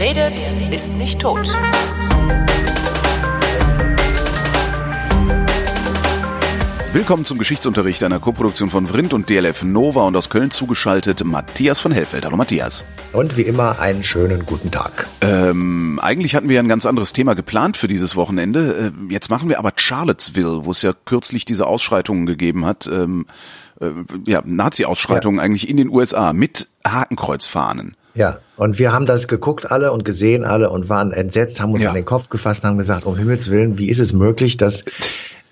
[0.00, 1.46] Wer redet, ist nicht tot.
[6.94, 11.82] Willkommen zum Geschichtsunterricht einer Koproduktion von Vrindt und DLF Nova und aus Köln zugeschaltet Matthias
[11.82, 12.24] von Hellfeld.
[12.24, 12.86] Hallo Matthias.
[13.12, 15.06] Und wie immer einen schönen guten Tag.
[15.20, 18.92] Ähm, eigentlich hatten wir ja ein ganz anderes Thema geplant für dieses Wochenende.
[19.10, 22.86] Äh, jetzt machen wir aber Charlottesville, wo es ja kürzlich diese Ausschreitungen gegeben hat.
[22.86, 23.26] Ähm,
[23.82, 23.90] äh,
[24.24, 25.44] ja, Nazi-Ausschreitungen ja.
[25.44, 27.96] eigentlich in den USA mit Hakenkreuzfahnen.
[28.14, 31.82] Ja, und wir haben das geguckt alle und gesehen alle und waren entsetzt, haben uns
[31.82, 31.90] ja.
[31.90, 34.84] an den Kopf gefasst und haben gesagt, um Himmels Willen, wie ist es möglich, dass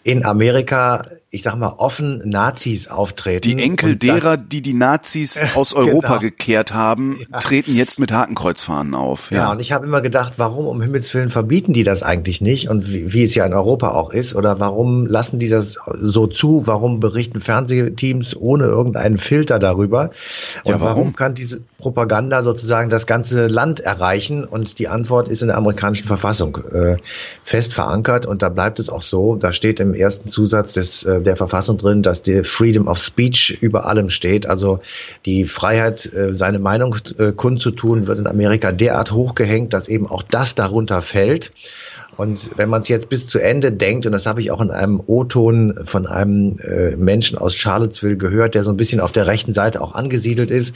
[0.03, 3.43] in Amerika ich sag mal, offen Nazis auftreten.
[3.43, 6.21] Die Enkel derer, die die Nazis aus Europa genau.
[6.21, 7.39] gekehrt haben, ja.
[7.41, 9.31] treten jetzt mit Hakenkreuzfahnen auf.
[9.31, 12.41] Ja, ja und ich habe immer gedacht, warum um Himmels Willen verbieten die das eigentlich
[12.41, 12.71] nicht?
[12.71, 14.35] Und wie, wie, es ja in Europa auch ist.
[14.35, 16.67] Oder warum lassen die das so zu?
[16.67, 20.11] Warum berichten Fernsehteams ohne irgendeinen Filter darüber?
[20.65, 20.97] Und ja, warum?
[20.97, 24.45] warum kann diese Propaganda sozusagen das ganze Land erreichen?
[24.45, 26.97] Und die Antwort ist in der amerikanischen Verfassung äh,
[27.45, 28.25] fest verankert.
[28.25, 29.37] Und da bleibt es auch so.
[29.37, 33.59] Da steht im ersten Zusatz des äh, der Verfassung drin, dass die Freedom of Speech
[33.61, 34.47] über allem steht.
[34.47, 34.81] Also
[35.25, 40.23] die Freiheit, äh, seine Meinung äh, kundzutun, wird in Amerika derart hochgehängt, dass eben auch
[40.23, 41.53] das darunter fällt.
[42.19, 44.73] Und wenn man es jetzt bis zu Ende denkt, und das habe ich auch in
[44.73, 49.29] einem O-Ton von einem äh, Menschen aus Charlottesville gehört, der so ein bisschen auf der
[49.29, 50.75] rechten Seite auch angesiedelt ist,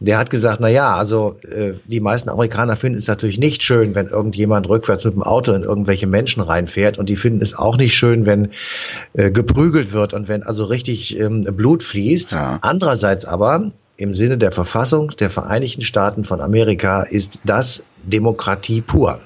[0.00, 3.94] der hat gesagt, na ja, also äh, die meisten Amerikaner finden es natürlich nicht schön,
[3.94, 7.78] wenn irgendjemand rückwärts mit dem Auto in irgendwelche Menschen reinfährt und die finden es auch
[7.78, 8.50] nicht schön, wenn
[9.14, 12.32] äh, geprügelt wird und wenn also richtig ähm, Blut fließt.
[12.32, 12.58] Ja.
[12.60, 19.20] Andererseits aber im Sinne der Verfassung der Vereinigten Staaten von Amerika ist das Demokratie pur.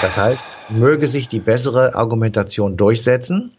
[0.00, 3.52] Das heißt, möge sich die bessere Argumentation durchsetzen.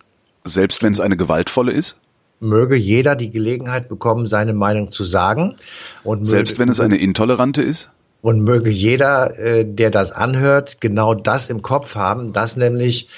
[0.44, 2.00] Selbst wenn es eine gewaltvolle ist?
[2.40, 5.56] Möge jeder die Gelegenheit bekommen, seine Meinung zu sagen.
[6.04, 7.92] Und möge, Selbst wenn es eine intolerante ist?
[8.22, 13.10] Und möge jeder, äh, der das anhört, genau das im Kopf haben, dass nämlich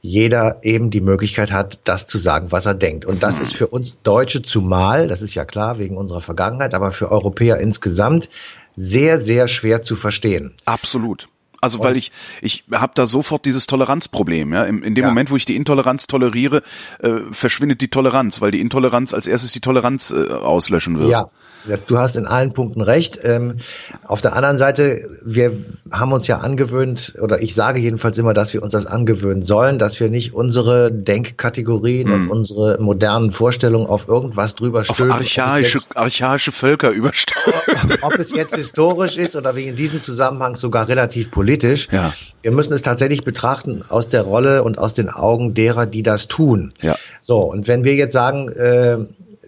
[0.00, 3.04] jeder eben die Möglichkeit hat, das zu sagen, was er denkt.
[3.06, 3.42] Und das hm.
[3.42, 7.58] ist für uns Deutsche zumal, das ist ja klar wegen unserer Vergangenheit, aber für Europäer
[7.58, 8.28] insgesamt
[8.76, 10.54] sehr, sehr schwer zu verstehen.
[10.64, 11.28] Absolut.
[11.64, 14.52] Also weil ich ich habe da sofort dieses Toleranzproblem.
[14.52, 15.08] Ja, in, in dem ja.
[15.08, 16.62] Moment, wo ich die Intoleranz toleriere,
[17.00, 21.10] äh, verschwindet die Toleranz, weil die Intoleranz als erstes die Toleranz äh, auslöschen wird.
[21.10, 21.28] Ja,
[21.86, 23.20] Du hast in allen Punkten recht.
[23.22, 23.56] Ähm,
[24.04, 25.52] auf der anderen Seite, wir
[25.90, 29.78] haben uns ja angewöhnt, oder ich sage jedenfalls immer, dass wir uns das angewöhnen sollen,
[29.78, 32.14] dass wir nicht unsere Denkkategorien hm.
[32.14, 35.12] und unsere modernen Vorstellungen auf irgendwas drüber stülpen.
[35.12, 37.98] Auf archaische, jetzt, archaische Völker überstülpen.
[38.02, 41.88] Ob es jetzt historisch ist oder wie in diesem Zusammenhang sogar relativ politisch.
[41.90, 42.12] Ja.
[42.42, 46.28] Wir müssen es tatsächlich betrachten aus der Rolle und aus den Augen derer, die das
[46.28, 46.72] tun.
[46.82, 46.96] Ja.
[47.22, 48.98] So, und wenn wir jetzt sagen, äh,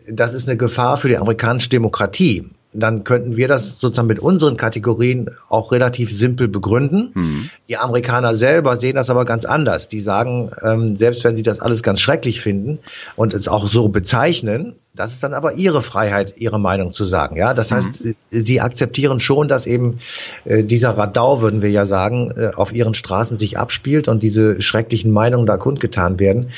[0.08, 4.56] das ist eine Gefahr für die amerikanische Demokratie, dann könnten wir das sozusagen mit unseren
[4.56, 7.10] Kategorien auch relativ simpel begründen.
[7.14, 7.50] Mhm.
[7.68, 9.88] Die Amerikaner selber sehen das aber ganz anders.
[9.88, 12.78] Die sagen, ähm, selbst wenn sie das alles ganz schrecklich finden
[13.16, 17.36] und es auch so bezeichnen, das ist dann aber ihre Freiheit, ihre Meinung zu sagen.
[17.36, 17.74] Ja, das mhm.
[17.74, 19.98] heißt, sie akzeptieren schon, dass eben
[20.44, 24.60] äh, dieser Radau, würden wir ja sagen, äh, auf ihren Straßen sich abspielt und diese
[24.60, 26.50] schrecklichen Meinungen da kundgetan werden.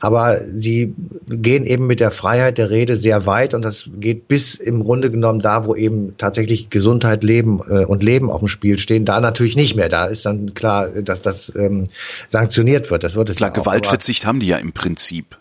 [0.00, 0.94] Aber sie
[1.28, 5.10] gehen eben mit der Freiheit der Rede sehr weit und das geht bis im Grunde
[5.10, 9.20] genommen da, wo eben tatsächlich Gesundheit, Leben äh, und Leben auf dem Spiel stehen, da
[9.20, 9.88] natürlich nicht mehr.
[9.88, 11.86] Da ist dann klar, dass das ähm,
[12.28, 13.04] sanktioniert wird.
[13.04, 13.50] Das wird es klar.
[13.50, 15.36] Ja Gewaltverzicht haben die ja im Prinzip.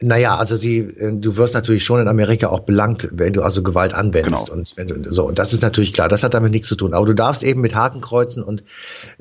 [0.00, 3.62] Naja, also sie, äh, du wirst natürlich schon in Amerika auch belangt, wenn du also
[3.62, 4.46] Gewalt anwendest.
[4.46, 4.58] Genau.
[4.58, 6.94] Und wenn du, so, und das ist natürlich klar, das hat damit nichts zu tun.
[6.94, 8.64] Aber du darfst eben mit Hakenkreuzen und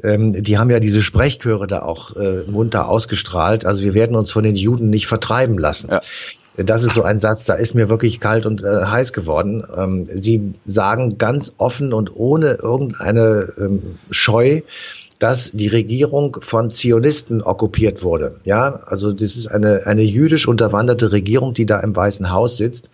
[0.03, 3.65] ähm, die haben ja diese Sprechchöre da auch äh, munter ausgestrahlt.
[3.65, 5.89] Also wir werden uns von den Juden nicht vertreiben lassen.
[5.91, 6.01] Ja.
[6.57, 9.63] Das ist so ein Satz, da ist mir wirklich kalt und äh, heiß geworden.
[9.75, 14.61] Ähm, sie sagen ganz offen und ohne irgendeine ähm, Scheu,
[15.21, 18.37] dass die Regierung von Zionisten okkupiert wurde.
[18.43, 22.89] Ja, also das ist eine, eine jüdisch unterwanderte Regierung, die da im Weißen Haus sitzt.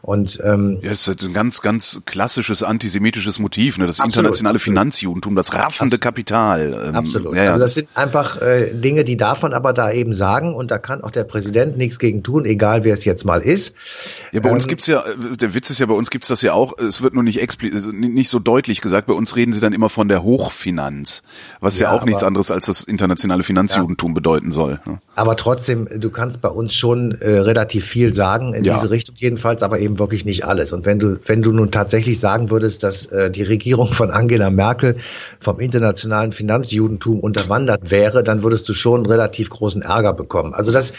[0.00, 3.88] Und ähm, ja, das ist ein ganz, ganz klassisches antisemitisches Motiv, ne?
[3.88, 4.78] Das absolut, internationale absolut.
[4.78, 6.00] Finanzjudentum, das raffende absolut.
[6.00, 6.84] Kapital.
[6.86, 7.34] Ähm, absolut.
[7.34, 10.54] Ja, ja, also das sind einfach äh, Dinge, die darf man aber da eben sagen
[10.54, 13.74] und da kann auch der Präsident nichts gegen tun, egal wer es jetzt mal ist.
[14.30, 16.52] Ja, bei ähm, uns gibt's ja, der Witz ist ja, bei uns gibt's das ja
[16.52, 19.72] auch, es wird nur nicht explizit, nicht so deutlich gesagt, bei uns reden sie dann
[19.72, 21.24] immer von der Hochfinanz,
[21.58, 24.14] was was ja, ja auch nichts anderes als das internationale Finanzjudentum ja.
[24.14, 24.80] bedeuten soll.
[24.84, 24.98] Ne?
[25.14, 28.74] Aber trotzdem, du kannst bei uns schon äh, relativ viel sagen, in Ja.
[28.74, 30.72] diese Richtung jedenfalls, aber eben wirklich nicht alles.
[30.72, 34.50] Und wenn du, wenn du nun tatsächlich sagen würdest, dass äh, die Regierung von Angela
[34.50, 34.96] Merkel
[35.40, 40.54] vom internationalen Finanzjudentum unterwandert wäre, dann würdest du schon relativ großen Ärger bekommen.
[40.54, 40.92] Also das,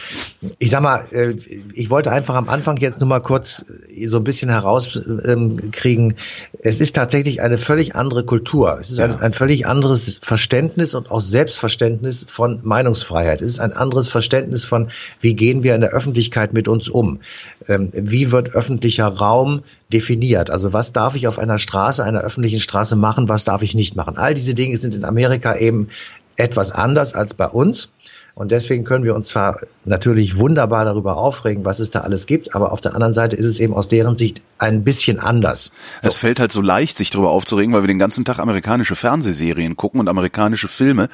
[0.59, 1.35] ich sag mal, äh,
[1.73, 3.65] ich wollte einfach am Anfang jetzt nur mal kurz
[4.05, 6.15] so ein bisschen herauskriegen,
[6.61, 8.77] es ist tatsächlich eine völlig andere Kultur.
[8.79, 9.05] Es ist Ja.
[9.05, 13.41] ein, ein völlig anderes Verständnis und auch Selbstverständnis von Meinungsfreiheit.
[13.41, 14.89] Es ist ein anderes Verständnis von,
[15.21, 17.19] wie gehen wir in der Öffentlichkeit mit uns um?
[17.67, 20.49] Ähm, wie wird öffentlicher Raum definiert?
[20.49, 23.95] Also was darf ich auf einer Straße, einer öffentlichen Straße machen, was darf ich nicht
[23.95, 24.17] machen?
[24.17, 25.89] All diese Dinge sind in Amerika eben
[26.35, 27.91] etwas anders als bei uns.
[28.35, 32.55] Und deswegen können wir uns zwar natürlich wunderbar darüber aufregen, was es da alles gibt,
[32.55, 35.71] aber auf der anderen Seite ist es eben aus deren Sicht ein bisschen anders.
[36.01, 39.75] Es fällt halt so leicht, sich darüber aufzuregen, weil wir den ganzen Tag amerikanische Fernsehserien
[39.75, 41.09] gucken und amerikanische Filme,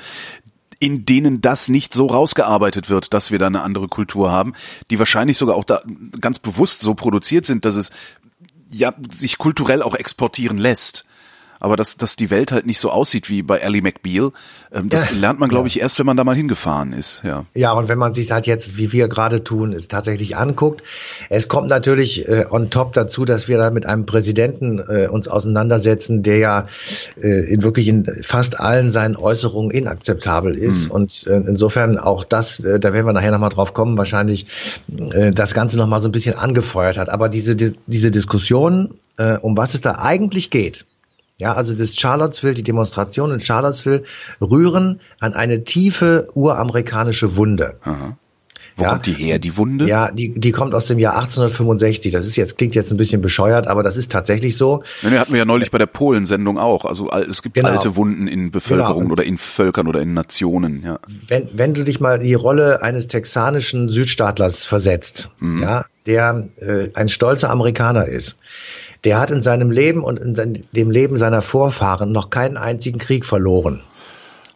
[0.80, 4.54] in denen das nicht so rausgearbeitet wird, dass wir da eine andere Kultur haben,
[4.89, 5.81] die wahrscheinlich sogar auch da
[6.21, 7.92] ganz bewusst so produziert sind, dass es
[8.71, 11.04] ja sich kulturell auch exportieren lässt.
[11.59, 14.31] Aber dass, dass die Welt halt nicht so aussieht wie bei Ally McBeal,
[14.71, 15.11] ähm, das Ja.
[15.17, 17.21] lernt man, glaube ich, erst, wenn man da mal hingefahren ist.
[17.23, 17.45] Ja.
[17.53, 20.83] Ja, und wenn man sich halt jetzt, wie wir gerade tun, es tatsächlich anguckt,
[21.29, 25.27] es kommt natürlich äh, on top dazu, dass wir da mit einem Präsidenten äh, uns
[25.27, 26.67] auseinandersetzen, der ja
[27.21, 30.89] äh, in wirklich in fast allen seinen Äußerungen inakzeptabel ist.
[30.89, 34.47] Und äh, insofern auch das, äh, da werden wir nachher nochmal drauf kommen, wahrscheinlich
[35.11, 37.09] äh, das Ganze nochmal so ein bisschen angefeuert hat.
[37.09, 40.85] Aber diese, diese Diskussion, äh, um was es da eigentlich geht,
[41.39, 44.03] ja, also das Charlottesville, die Demonstrationen in Charlottesville
[44.39, 47.77] rühren an eine tiefe uramerikanische Wunde.
[47.81, 48.18] Aha.
[48.75, 48.89] Wo Ja.
[48.91, 49.88] kommt die her, die Wunde?
[49.88, 52.13] Ja, die, die kommt aus dem Jahr 1865.
[52.13, 54.83] Das ist jetzt, klingt jetzt ein bisschen bescheuert, aber das ist tatsächlich so.
[55.01, 56.86] Nee, hatten wir ja neulich bei der Polensendung auch.
[56.86, 57.69] Also al- es gibt Genau.
[57.69, 59.13] alte Wunden in Bevölkerung Genau.
[59.13, 60.81] oder in Völkern oder in Nationen.
[60.85, 61.00] Ja.
[61.27, 66.88] Wenn, wenn du dich mal in die Rolle eines texanischen Südstaatlers versetzt, ja, der äh,
[66.94, 68.38] ein stolzer Amerikaner ist,
[69.03, 72.99] der hat in seinem Leben und in sein, dem Leben seiner Vorfahren noch keinen einzigen
[72.99, 73.81] Krieg verloren.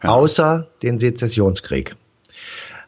[0.02, 1.96] Außer den Sezessionskrieg.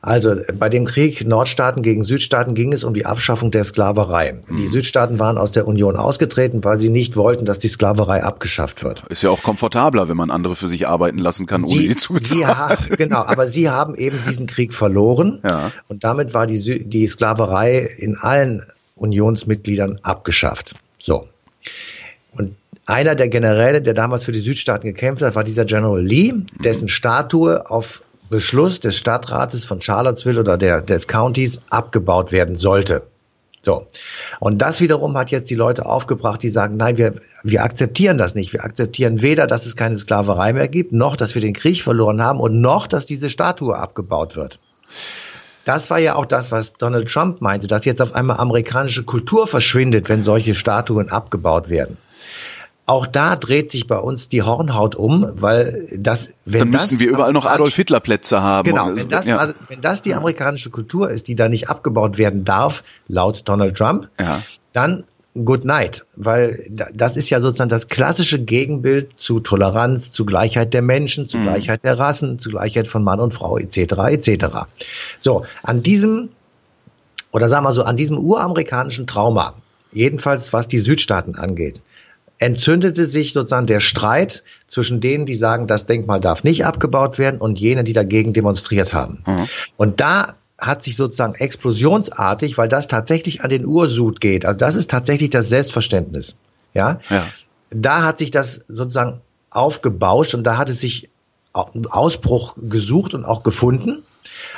[0.02, 4.36] Also bei dem Krieg Nordstaaten gegen Südstaaten ging es um die Abschaffung der Sklaverei.
[4.56, 8.84] Die Südstaaten waren aus der Union ausgetreten, weil sie nicht wollten, dass die Sklaverei abgeschafft
[8.84, 9.04] wird.
[9.10, 12.14] Ist ja auch komfortabler, wenn man andere für sich arbeiten lassen kann, ohne die zu
[12.14, 12.78] bezahlen.
[12.88, 15.72] sie genau, aber sie haben eben diesen Krieg verloren Ja.
[15.88, 18.62] und damit war die, Sü die Sklaverei in allen
[18.96, 20.76] Unionsmitgliedern abgeschafft.
[21.00, 21.28] So.
[22.34, 26.34] Und einer der Generäle, der damals für die Südstaaten gekämpft hat, war dieser General Lee,
[26.64, 33.04] dessen Statue auf Beschluss des Stadtrates von Charlottesville oder der, des Countys abgebaut werden sollte.
[33.62, 33.88] So.
[34.40, 38.36] Und das wiederum hat jetzt die Leute aufgebracht, die sagen, nein, wir, wir akzeptieren das
[38.36, 38.54] nicht.
[38.54, 42.22] Wir akzeptieren weder, dass es keine Sklaverei mehr gibt, noch, dass wir den Krieg verloren
[42.22, 44.60] haben und noch, dass diese Statue abgebaut wird.
[45.66, 49.48] Das war ja auch das, was Donald Trump meinte, dass jetzt auf einmal amerikanische Kultur
[49.48, 51.98] verschwindet, wenn solche Statuen abgebaut werden.
[52.88, 57.00] Auch da dreht sich bei uns die Hornhaut um, weil das, wenn Dann das müssten
[57.00, 58.70] wir überall noch Adolf Hitler Plätze haben.
[58.70, 59.54] Genau, Und wenn das, ja.
[59.70, 64.08] wenn das die amerikanische Kultur ist, die da nicht abgebaut werden darf, laut Donald Trump,
[64.22, 64.44] Ja.
[64.72, 65.04] dann
[65.44, 70.74] good night, weil da- das ist ja sozusagen das klassische Gegenbild zu Toleranz, zu Gleichheit
[70.74, 71.30] der Menschen, Mhm.
[71.30, 74.08] zu Gleichheit der Rassen, zu Gleichheit von Mann und Frau etc.
[74.12, 74.68] etc.
[75.20, 76.30] So, an diesem
[77.32, 79.56] oder sagen wir so, an diesem uramerikanischen Trauma,
[79.92, 81.82] jedenfalls was die Südstaaten angeht,
[82.38, 87.42] entzündete sich sozusagen der Streit zwischen denen, die sagen, das Denkmal darf nicht abgebaut werden
[87.42, 89.24] und jenen, die dagegen demonstriert haben.
[89.76, 90.36] Und da
[90.66, 95.30] hat sich sozusagen explosionsartig, weil das tatsächlich an den Ursud geht, also das ist tatsächlich
[95.30, 96.36] das Selbstverständnis,
[96.74, 97.26] ja, Ja.
[97.70, 101.10] da hat sich das sozusagen aufgebauscht und da hat es sich
[101.54, 104.04] einen Ausbruch gesucht und auch gefunden.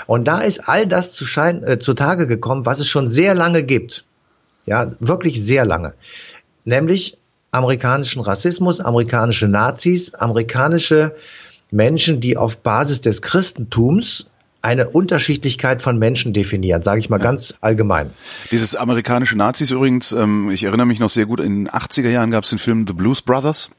[0.07, 3.63] Und da ist all das zu schein, äh, zutage gekommen, was es schon sehr lange
[3.63, 4.05] gibt.
[4.65, 5.93] Ja, wirklich sehr lange.
[6.65, 7.17] Nämlich
[7.51, 11.15] amerikanischen Rassismus, amerikanische Nazis, amerikanische
[11.71, 14.27] Menschen, die auf Basis des Christentums
[14.67, 18.11] eine Unterschiedlichkeit von Menschen definieren, sage ich mal ganz allgemein.
[18.51, 22.31] Dieses amerikanische Nazis übrigens, ähm, ich erinnere mich noch sehr gut, in den 80er Jahren
[22.31, 23.71] gab es den Film The Blues Brothers.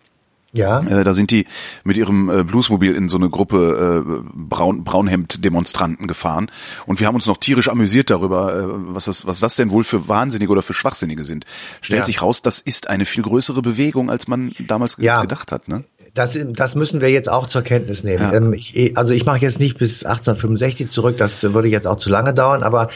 [0.54, 0.80] Ja.
[0.80, 1.44] Äh, da sind die
[1.84, 6.50] mit ihrem äh, Bluesmobil in so eine Gruppe äh, Braun, Braunhemd-Demonstranten gefahren.
[6.86, 8.62] Und wir haben uns noch tierisch amüsiert darüber, äh,
[8.94, 11.44] was, das, was das denn wohl für Wahnsinnige oder für Schwachsinnige sind.
[11.82, 12.04] Stellt Ja.
[12.04, 15.20] sich raus, das ist eine viel größere Bewegung, als man damals Ja.
[15.20, 15.68] gedacht hat.
[15.68, 15.84] Ne?
[16.14, 18.22] Das, das müssen wir jetzt auch zur Kenntnis nehmen.
[18.22, 18.34] Ja.
[18.34, 22.10] Ähm, ich, also ich mache jetzt nicht bis 1865 zurück, das würde jetzt auch zu
[22.10, 22.88] lange dauern, aber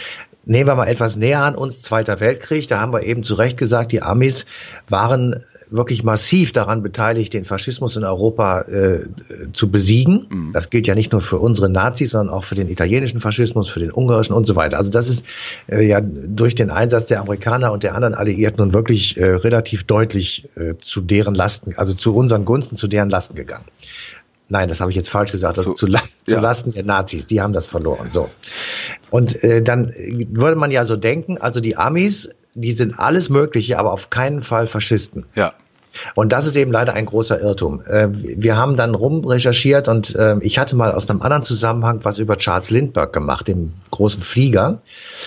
[0.44, 3.56] nehmen wir mal etwas näher an uns, Zweiter Weltkrieg, da haben wir eben zu Recht
[3.56, 4.46] gesagt, die Amis
[4.88, 9.06] waren wirklich massiv daran beteiligt, den Faschismus in Europa äh,
[9.52, 10.26] zu besiegen.
[10.28, 10.52] Mhm.
[10.52, 13.80] Das gilt ja nicht nur für unsere Nazis, sondern auch für den italienischen Faschismus, für
[13.80, 14.76] den ungarischen und so weiter.
[14.76, 15.24] Also das ist
[15.68, 19.84] äh, ja durch den Einsatz der Amerikaner und der anderen Alliierten nun wirklich äh, relativ
[19.84, 23.64] deutlich äh, zu deren Lasten, also zu unseren Gunsten, zu deren Lasten gegangen.
[24.48, 25.56] Nein, das habe ich jetzt falsch gesagt.
[25.56, 26.02] Also so, zu, ja.
[26.26, 28.08] zu Lasten der Nazis, die haben das verloren.
[28.10, 28.28] So.
[29.10, 29.94] Und äh, dann
[30.30, 34.42] würde man ja so denken, also die Amis, die sind alles Mögliche, aber auf keinen
[34.42, 35.24] Fall Faschisten.
[35.34, 35.54] Ja.
[36.14, 37.82] Und das ist eben leider ein großer Irrtum.
[37.86, 42.18] Äh, wir haben dann rumrecherchiert und äh, ich hatte mal aus einem anderen Zusammenhang was
[42.18, 44.80] über Charles Lindbergh gemacht, dem großen Flieger.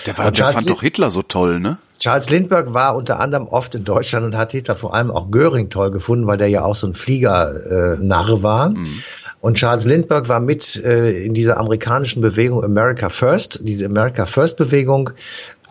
[0.06, 1.78] Der, war, der fand doch Hitler so toll, ne?
[1.98, 5.70] Charles Lindbergh war unter anderem oft in Deutschland und hat Hitler vor allem auch Göring
[5.70, 8.70] toll gefunden, weil der ja auch so ein Flieger-Narr war.
[8.70, 9.02] Mhm.
[9.40, 14.56] Und Charles Lindbergh war mit äh, in dieser amerikanischen Bewegung America First, diese America First
[14.56, 15.10] Bewegung.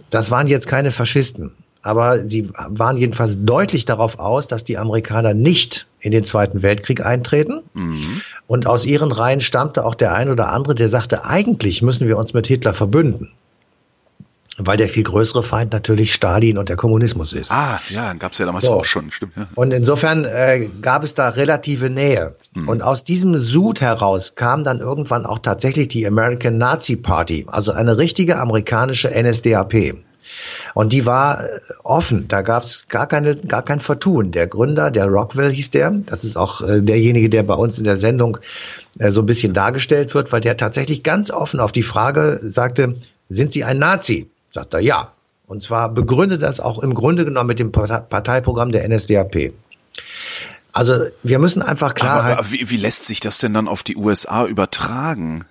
[0.09, 1.51] Das waren jetzt keine Faschisten
[1.85, 7.05] aber sie waren jedenfalls deutlich darauf aus, dass die Amerikaner nicht in den Zweiten Weltkrieg
[7.05, 7.61] eintreten.
[7.75, 8.21] Mhm.
[8.47, 12.17] Und aus ihren Reihen stammte auch der ein oder andere, der sagte, eigentlich müssen wir
[12.17, 13.33] uns mit Hitler verbünden.
[14.57, 17.51] Weil der viel größere Feind natürlich Stalin und der Kommunismus ist.
[17.51, 18.73] Ah, ja, gab es ja damals so.
[18.73, 19.33] auch schon, stimmt.
[19.35, 19.47] Ja.
[19.53, 22.35] Und insofern äh, gab es da relative Nähe.
[22.55, 22.67] Mhm.
[22.67, 27.73] Und aus diesem Sud heraus kam dann irgendwann auch tatsächlich die American Nazi Party, also
[27.73, 29.97] eine richtige amerikanische NSDAP.
[30.73, 34.31] Und die war äh, offen, da gab es gar, keine, gar kein Vertun.
[34.31, 37.85] Der Gründer, der Rockwell hieß der, das ist auch äh, derjenige, der bei uns in
[37.85, 38.37] der Sendung
[38.99, 42.95] äh, so ein bisschen dargestellt wird, weil der tatsächlich ganz offen auf die Frage sagte,
[43.29, 44.29] sind Sie ein Nazi?
[44.49, 45.11] Sagt er ja.
[45.47, 49.53] Und zwar begründet das auch im Grunde genommen mit dem Parteiprogramm der NSDAP.
[50.73, 52.23] Also wir müssen einfach klar.
[52.23, 55.45] Aber, aber wie, wie lässt sich das denn dann auf die USA übertragen?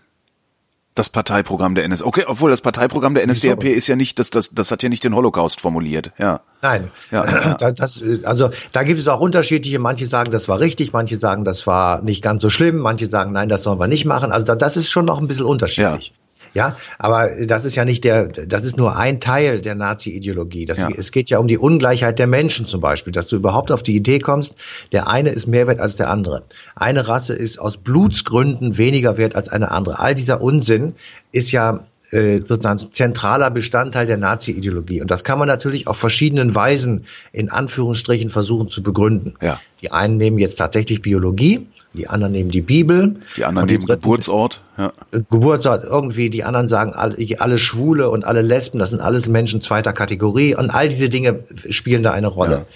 [0.96, 2.06] Das Parteiprogramm der NSDAP.
[2.06, 5.02] Okay, obwohl das Parteiprogramm der NSDAP ist ja nicht, das, das, das hat ja nicht
[5.02, 6.40] den Holocaust formuliert, ja.
[6.62, 6.90] Nein.
[7.10, 9.80] Ja, das, also da gibt es auch unterschiedliche.
[9.80, 13.32] Manche sagen, das war richtig, manche sagen, das war nicht ganz so schlimm, manche sagen,
[13.32, 14.30] nein, das sollen wir nicht machen.
[14.30, 16.08] Also das ist schon noch ein bisschen unterschiedlich.
[16.08, 16.23] Ja.
[16.54, 20.66] Ja, aber das ist ja nicht der, das ist nur ein Teil der Nazi-Ideologie.
[20.66, 20.88] Ja.
[20.96, 23.96] Es geht ja um die Ungleichheit der Menschen zum Beispiel, dass du überhaupt auf die
[23.96, 24.56] Idee kommst,
[24.92, 26.44] der eine ist mehr wert als der andere.
[26.76, 29.98] Eine Rasse ist aus Blutsgründen weniger wert als eine andere.
[29.98, 30.94] All dieser Unsinn
[31.32, 31.84] ist ja
[32.14, 35.00] äh, sozusagen zentraler Bestandteil der Nazi-Ideologie.
[35.00, 39.34] Und das kann man natürlich auf verschiedenen Weisen in Anführungsstrichen versuchen zu begründen.
[39.42, 39.60] Ja.
[39.82, 43.16] Die einen nehmen jetzt tatsächlich Biologie, die anderen nehmen die Bibel.
[43.36, 44.60] Die anderen nehmen Geburtsort.
[44.76, 44.92] Ja.
[45.30, 46.28] Geburtsort irgendwie.
[46.28, 50.54] Die anderen sagen, alle, alle Schwule und alle Lesben, das sind alles Menschen zweiter Kategorie.
[50.56, 52.52] Und all diese Dinge spielen da eine Rolle.
[52.52, 52.66] Ja.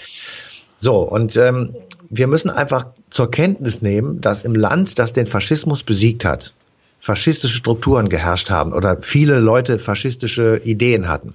[0.78, 1.74] So, und ähm,
[2.08, 6.54] wir müssen einfach zur Kenntnis nehmen, dass im Land, das den Faschismus besiegt hat,
[7.00, 11.34] faschistische Strukturen geherrscht haben oder viele Leute faschistische Ideen hatten.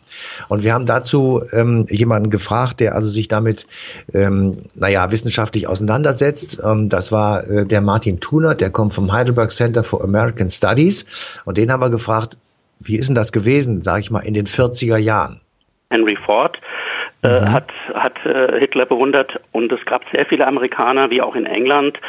[0.49, 3.65] Und wir haben dazu ähm, jemanden gefragt, der also sich damit,
[4.13, 6.61] ähm, naja, wissenschaftlich auseinandersetzt.
[6.63, 11.05] Ähm, das war äh, der Martin Thunert, der kommt vom Heidelberg Center for American Studies.
[11.45, 12.37] Und den haben wir gefragt,
[12.79, 15.39] wie ist denn das gewesen, sage ich mal, in den 40er Jahren?
[15.91, 16.57] Henry Ford
[17.23, 17.51] äh, mhm.
[17.51, 21.99] hat, hat äh, Hitler bewundert und es gab sehr viele Amerikaner, wie auch in England,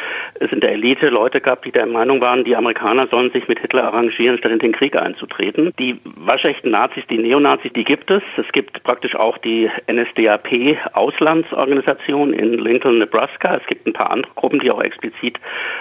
[0.40, 3.60] es in der Elite Leute gab, die der Meinung waren, die Amerikaner sollen sich mit
[3.60, 5.72] Hitler arrangieren, statt in den Krieg einzutreten.
[5.78, 8.22] Die waschechten Nazis, die Neonazis, die gibt es.
[8.36, 13.56] Es gibt praktisch auch die NSDAP Auslandsorganisation in Lincoln, Nebraska.
[13.56, 15.38] Es gibt ein paar andere Gruppen, die auch explizit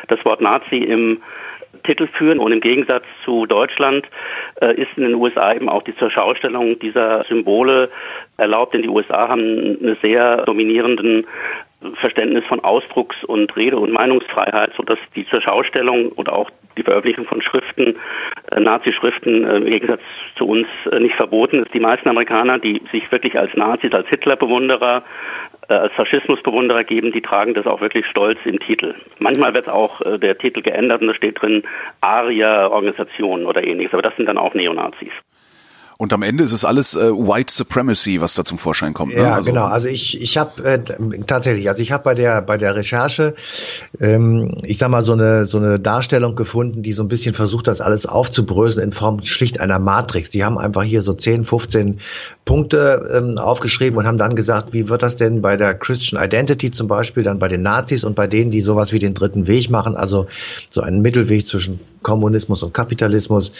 [0.07, 1.21] das Wort Nazi im
[1.83, 2.39] Titel führen.
[2.39, 4.07] Und im Gegensatz zu Deutschland
[4.61, 7.89] äh, ist in den USA eben auch die Zurschaustellung dieser Symbole
[8.37, 11.25] erlaubt, denn die USA haben einen sehr dominierenden
[11.99, 17.41] Verständnis von Ausdrucks- und Rede- und Meinungsfreiheit, sodass die Zurschaustellung oder auch die Veröffentlichung von
[17.41, 17.95] Schriften,
[18.51, 20.01] äh, Nazi-Schriften äh, im Gegensatz
[20.37, 21.73] zu uns äh, nicht verboten ist.
[21.73, 25.03] Die meisten Amerikaner, die sich wirklich als Nazis, als Hitler-Bewunderer
[25.81, 28.95] als Faschismusbewunderer geben, die tragen das auch wirklich stolz im Titel.
[29.19, 31.63] Manchmal wird auch äh, der Titel geändert und da steht drin
[32.01, 35.11] Aria-Organisation oder ähnliches, aber das sind dann auch Neonazis.
[36.03, 39.15] Und am Ende ist es alles äh, White Supremacy, was da zum Vorschein kommt.
[39.15, 39.21] Ne?
[39.21, 39.63] Ja, also, genau.
[39.63, 40.79] Also ich, ich habe äh,
[41.25, 43.35] tatsächlich, also ich habe bei der bei der Recherche,
[44.01, 47.69] ähm, ich sag mal so eine so eine Darstellung gefunden, die so ein bisschen versucht,
[47.69, 50.29] das alles aufzubröseln in Form schlicht einer Matrix.
[50.29, 52.01] Die haben einfach hier so 10, 15
[52.43, 56.71] Punkte ähm, aufgeschrieben und haben dann gesagt, wie wird das denn bei der Christian Identity
[56.71, 59.69] zum Beispiel, dann bei den Nazis und bei denen, die sowas wie den dritten Weg
[59.69, 60.27] machen, also
[60.69, 63.53] so einen Mittelweg zwischen Kommunismus und Kapitalismus,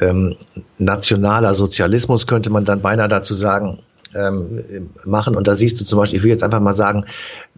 [0.00, 0.36] ähm,
[0.78, 3.78] nationaler Sozialismus könnte man dann beinahe dazu sagen,
[4.14, 5.36] ähm, machen.
[5.36, 7.06] Und da siehst du zum Beispiel, ich will jetzt einfach mal sagen,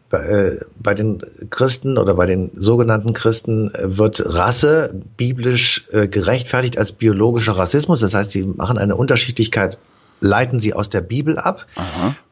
[0.09, 6.93] bei, äh, den Christen oder bei den sogenannten Christen wird Rasse biblisch äh, gerechtfertigt als
[6.93, 8.01] biologischer Rassismus.
[8.01, 9.79] Das heißt, sie machen eine Unterschiedlichkeit
[10.21, 11.67] leiten sie aus der Bibel ab.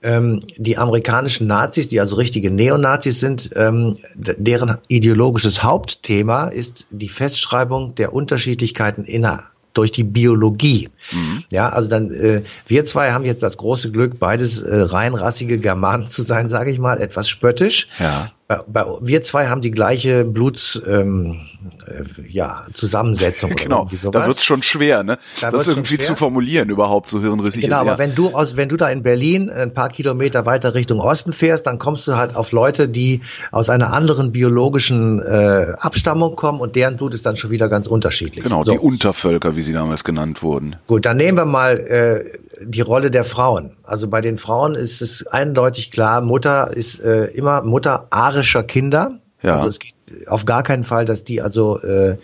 [0.02, 7.08] Ähm, die amerikanischen Nazis, die also richtige Neonazis sind, ähm, deren ideologisches Hauptthema ist die
[7.08, 10.88] Festschreibung der Unterschiedlichkeiten inner durch die Biologie.
[11.12, 11.44] Mhm.
[11.50, 16.06] Ja, also dann äh, wir zwei haben jetzt das große Glück, beides äh, reinrassige Germanen
[16.06, 17.88] zu sein, sage ich mal, etwas spöttisch.
[17.98, 18.30] Ja.
[18.46, 21.40] Bei, bei, wir zwei haben die gleiche Bluts ähm,
[21.86, 23.54] äh, ja, Zusammensetzung.
[23.56, 25.16] genau, da wird's schon schwer, ne?
[25.40, 27.80] Da das irgendwie zu formulieren überhaupt, so hirnrissig genau, ist.
[27.80, 31.00] Genau, aber wenn du aus, wenn du da in Berlin ein paar Kilometer weiter Richtung
[31.00, 36.36] Osten fährst, dann kommst du halt auf Leute, die aus einer anderen biologischen äh, Abstammung
[36.36, 38.44] kommen und deren Blut ist dann schon wieder ganz unterschiedlich.
[38.44, 38.72] Genau, so.
[38.72, 40.76] die Untervölker, wie sie damals genannt wurden.
[40.86, 43.76] Gut, dann nehmen wir mal äh, die Rolle der Frauen.
[43.82, 49.18] Also bei den Frauen ist es eindeutig klar, Mutter ist äh, immer Mutter arischer Kinder.
[49.42, 49.56] Ja.
[49.56, 49.94] Also es geht
[50.26, 52.16] auf gar keinen Fall, dass die also äh,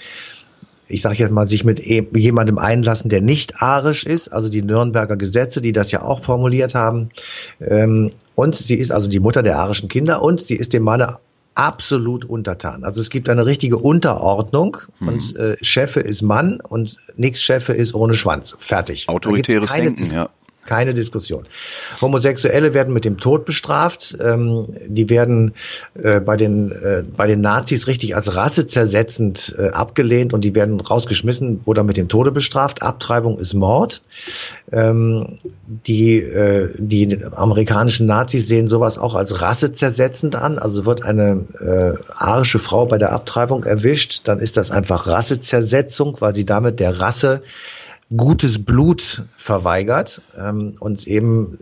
[0.91, 4.63] ich sage jetzt mal, sich mit e jemandem einlassen, der nicht arisch ist, also die
[4.63, 7.11] Nürnberger Gesetze, die das ja auch formuliert haben.
[7.61, 11.19] Ähm, und sie ist also die Mutter der arischen Kinder und sie ist dem Manne
[11.61, 12.85] absolut untertan.
[12.85, 15.09] Also es gibt eine richtige Unterordnung mhm.
[15.09, 18.57] und äh, Chefe ist Mann und nix Chefe ist ohne Schwanz.
[18.61, 19.07] Fertig.
[19.09, 20.31] Autoritäres Denken, ja.
[20.67, 21.47] Keine Diskussion.
[22.00, 24.17] Homosexuelle werden mit dem Tod bestraft.
[24.21, 25.55] Ähm, die werden
[25.95, 30.81] äh, bei, den, äh, bei den Nazis richtig als rassezersetzend äh, abgelehnt und die werden
[30.81, 32.83] rausgeschmissen oder mit dem Tode bestraft.
[32.83, 34.02] Abtreibung ist Mord.
[34.71, 35.38] Ähm,
[35.87, 40.59] die, äh, die amerikanischen Nazis sehen sowas auch als rassezersetzend an.
[40.59, 46.19] Also wird eine äh, arische Frau bei der Abtreibung erwischt, dann ist das einfach Rassezersetzung,
[46.21, 47.43] weil sie damit der Rasse
[48.17, 51.59] gutes Blut verweigert ähm, und eben,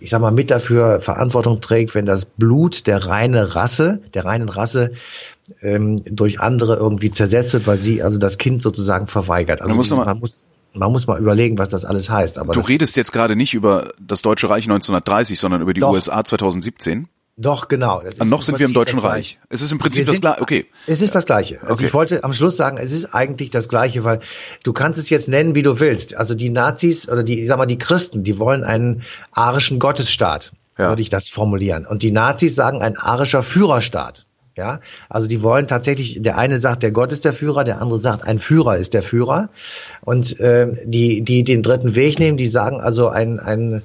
[0.00, 4.48] ich sag mal, mit dafür Verantwortung trägt, wenn das Blut der reine Rasse, der reinen
[4.48, 4.92] Rasse
[5.62, 9.62] ähm, durch andere irgendwie zersetzt wird, weil sie also das Kind sozusagen verweigert.
[9.62, 12.38] Also muss man muss man muss mal überlegen, was das alles heißt.
[12.38, 15.92] Aber du redest jetzt gerade nicht über das Deutsche Reich 1930, sondern über die Doch.
[15.92, 17.08] USA 2017.
[17.38, 18.02] Doch, genau.
[18.18, 19.38] Ah, noch sind wir im Deutschen Reich.
[19.50, 20.40] Es ist im Prinzip das Gleiche.
[20.40, 20.66] Okay.
[20.86, 21.60] Es ist das Gleiche.
[21.60, 21.86] Also okay.
[21.86, 24.20] ich wollte am Schluss sagen, es ist eigentlich das Gleiche, weil
[24.62, 26.16] du kannst es jetzt nennen, wie du willst.
[26.16, 29.02] Also die Nazis oder die, ich sag mal, die Christen, die wollen einen
[29.32, 30.88] arischen Gottesstaat, ja.
[30.88, 31.84] würde ich das formulieren.
[31.84, 34.24] Und die Nazis sagen ein arischer Führerstaat.
[34.56, 38.00] Ja, also die wollen tatsächlich, der eine sagt, der Gott ist der Führer, der andere
[38.00, 39.50] sagt, ein Führer ist der Führer.
[40.00, 43.82] Und äh, die, die den dritten Weg nehmen, die sagen also ein, ein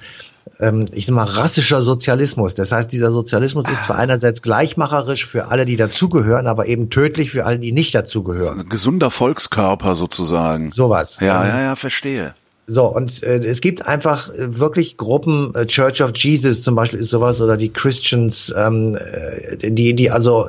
[0.94, 2.54] ich sag mal, rassischer Sozialismus.
[2.54, 7.32] Das heißt, dieser Sozialismus ist zwar einerseits gleichmacherisch für alle, die dazugehören, aber eben tödlich
[7.32, 8.62] für alle, die nicht dazugehören.
[8.62, 10.70] Ein gesunder Volkskörper sozusagen.
[10.70, 11.20] Sowas.
[11.20, 12.36] Ja, ja, ja, verstehe.
[12.68, 17.00] So, und äh, es gibt einfach äh, wirklich Gruppen, äh, Church of Jesus zum Beispiel
[17.00, 20.48] ist sowas, oder die Christians, ähm, äh, die, die also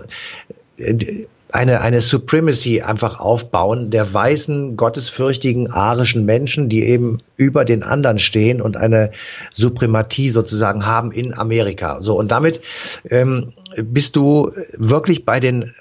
[0.77, 7.83] äh, eine, eine Supremacy einfach aufbauen der weißen, gottesfürchtigen, arischen Menschen, die eben über den
[7.83, 9.11] anderen stehen und eine
[9.53, 12.01] Suprematie sozusagen haben in Amerika.
[12.01, 12.63] So, und damit
[13.11, 15.75] ähm, bist du wirklich bei den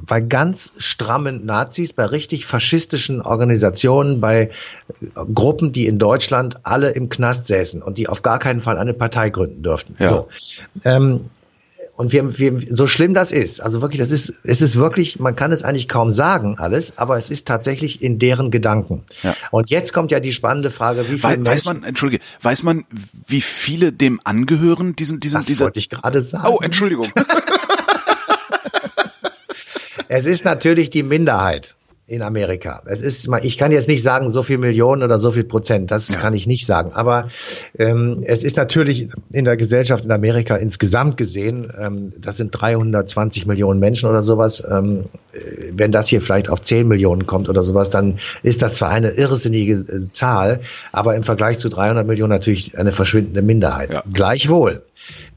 [0.00, 4.50] bei ganz strammen Nazis, bei richtig faschistischen Organisationen, bei
[5.34, 8.94] Gruppen, die in Deutschland alle im Knast säßen und die auf gar keinen Fall eine
[8.94, 9.96] Partei gründen dürften.
[9.98, 10.08] Ja.
[10.08, 10.28] So.
[10.84, 11.28] Ähm,
[11.96, 15.34] und wir, wir, so schlimm das ist, also wirklich, das ist, es ist wirklich, man
[15.34, 19.04] kann es eigentlich kaum sagen alles, aber es ist tatsächlich in deren Gedanken.
[19.22, 19.34] Ja.
[19.50, 22.84] Und jetzt kommt ja die spannende Frage, wie viele weiß, weiß man, entschuldige, weiß man,
[23.26, 25.64] wie viele dem angehören, diesen, diesen, das dieser.
[25.64, 26.48] wollte ich gerade sagen.
[26.48, 27.10] Oh, Entschuldigung.
[30.08, 31.76] es ist natürlich die Minderheit
[32.08, 32.82] in Amerika.
[32.86, 36.08] Es ist, ich kann jetzt nicht sagen, so viel Millionen oder so viel Prozent, das
[36.08, 36.18] ja.
[36.20, 36.92] kann ich nicht sagen.
[36.92, 37.30] Aber
[37.78, 43.46] ähm, es ist natürlich in der Gesellschaft in Amerika insgesamt gesehen, ähm, das sind 320
[43.46, 44.64] Millionen Menschen oder sowas.
[44.70, 45.06] Ähm,
[45.72, 49.10] wenn das hier vielleicht auf 10 Millionen kommt oder sowas, dann ist das zwar eine
[49.10, 50.60] irrsinnige äh, Zahl,
[50.92, 53.92] aber im Vergleich zu 300 Millionen natürlich eine verschwindende Minderheit.
[53.92, 54.04] Ja.
[54.12, 54.82] Gleichwohl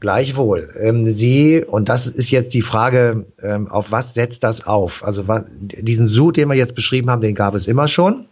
[0.00, 5.04] Gleichwohl, ähm, Sie, und das ist jetzt die Frage, ähm, auf was setzt das auf?
[5.04, 8.24] Also was, diesen Sud, den wir jetzt beschrieben haben, den gab es immer schon.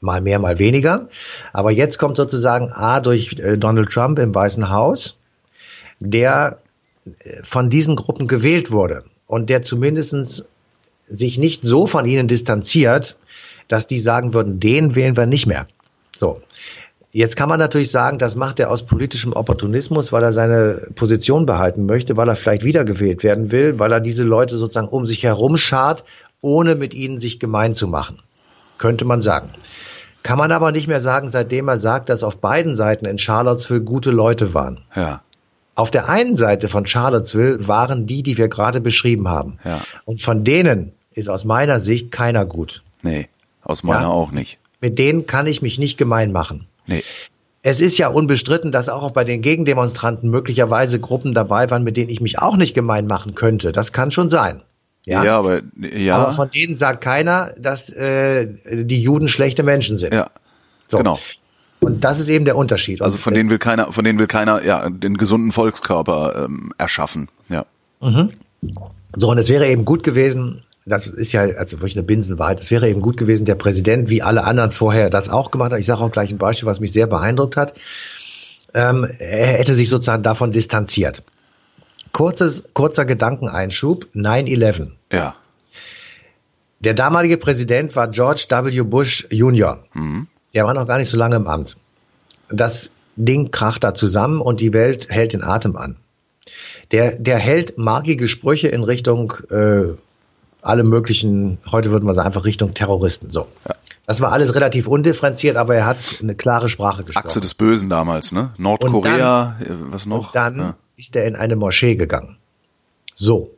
[0.00, 1.08] Mal mehr, mal weniger.
[1.52, 5.18] Aber jetzt kommt sozusagen A durch äh, Donald Trump im Weißen Haus,
[6.00, 6.58] der
[7.20, 10.50] äh, von diesen Gruppen gewählt wurde und der zumindestens
[11.08, 13.16] sich nicht so von ihnen distanziert,
[13.68, 15.68] dass die sagen würden, den wählen wir nicht mehr.
[16.16, 16.42] So.
[17.18, 21.46] Jetzt kann man natürlich sagen, das macht er aus politischem Opportunismus, weil er seine Position
[21.46, 25.24] behalten möchte, weil er vielleicht wiedergewählt werden will, weil er diese Leute sozusagen um sich
[25.24, 26.04] herum schart,
[26.42, 28.18] ohne mit ihnen sich gemein zu machen.
[28.78, 29.48] Könnte man sagen.
[30.22, 33.80] Kann man aber nicht mehr sagen, seitdem er sagt, dass auf beiden Seiten in Charlottesville
[33.80, 34.78] gute Leute waren.
[34.94, 35.20] Ja.
[35.74, 39.58] Auf der einen Seite von Charlottesville waren die, die wir gerade beschrieben haben.
[39.64, 39.80] Ja.
[40.04, 42.84] Und von denen ist aus meiner Sicht keiner gut.
[43.02, 43.26] Nee,
[43.64, 44.06] aus meiner ja?
[44.06, 44.60] auch nicht.
[44.80, 46.68] Mit denen kann ich mich nicht gemein machen.
[46.88, 47.04] Nee.
[47.62, 52.10] es ist ja unbestritten, dass auch bei den Gegendemonstranten möglicherweise Gruppen dabei waren, mit denen
[52.10, 53.72] ich mich auch nicht gemein machen könnte.
[53.72, 54.62] Das kann schon sein.
[55.04, 56.16] Ja, ja aber ja.
[56.16, 60.12] Aber von denen sagt keiner, dass äh, die Juden schlechte Menschen sind.
[60.12, 60.30] Ja.
[60.88, 60.98] So.
[60.98, 61.18] Genau.
[61.80, 63.02] Und das ist eben der Unterschied.
[63.02, 67.28] Also von denen will keiner, von denen will keiner ja den gesunden Volkskörper ähm, erschaffen.
[67.48, 67.66] Ja.
[68.00, 68.30] Mhm.
[69.16, 72.60] So und es wäre eben gut gewesen, das ist ja also wirklich eine Binsenwahrheit.
[72.60, 75.78] Es wäre eben gut gewesen, der Präsident, wie alle anderen vorher das auch gemacht hat.
[75.78, 77.74] Ich sage auch gleich ein Beispiel, was mich sehr beeindruckt hat.
[78.74, 81.22] Ähm, er hätte sich sozusagen davon distanziert.
[82.12, 84.90] Kurzes, kurzer Gedankeneinschub, 9-11.
[85.12, 85.36] Ja.
[86.80, 88.82] Der damalige Präsident war George W.
[88.82, 89.84] Bush Jr.
[89.94, 90.26] Mhm.
[90.54, 91.76] Der war noch gar nicht so lange im Amt.
[92.50, 95.96] Das Ding kracht da zusammen und die Welt hält den Atem an.
[96.92, 99.94] Der, der hält markige Sprüche in Richtung äh,
[100.62, 103.30] alle möglichen, heute würden wir sagen, einfach Richtung Terroristen.
[103.30, 103.46] So.
[103.68, 103.74] Ja.
[104.06, 107.26] Das war alles relativ undifferenziert, aber er hat eine klare Sprache gesprochen.
[107.26, 108.52] Achse des Bösen damals, ne?
[108.56, 110.28] Nordkorea, dann, äh, was noch?
[110.28, 110.74] Und dann ja.
[110.96, 112.38] ist er in eine Moschee gegangen.
[113.14, 113.50] So.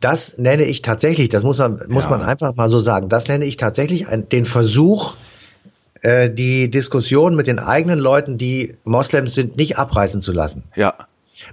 [0.00, 2.10] Das nenne ich tatsächlich, das muss man, muss ja.
[2.10, 5.14] man einfach mal so sagen, das nenne ich tatsächlich ein, den Versuch,
[6.02, 10.62] äh, die Diskussion mit den eigenen Leuten, die Moslems sind, nicht abreißen zu lassen.
[10.76, 10.94] Ja.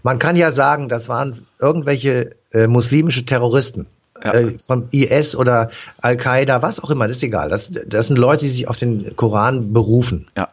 [0.03, 3.87] Man kann ja sagen, das waren irgendwelche äh, muslimische Terroristen
[4.23, 4.34] ja.
[4.34, 5.69] äh, von IS oder
[6.01, 7.49] Al-Qaida, was auch immer, das ist egal.
[7.49, 10.28] Das, das sind Leute, die sich auf den Koran berufen.
[10.38, 10.49] Ja.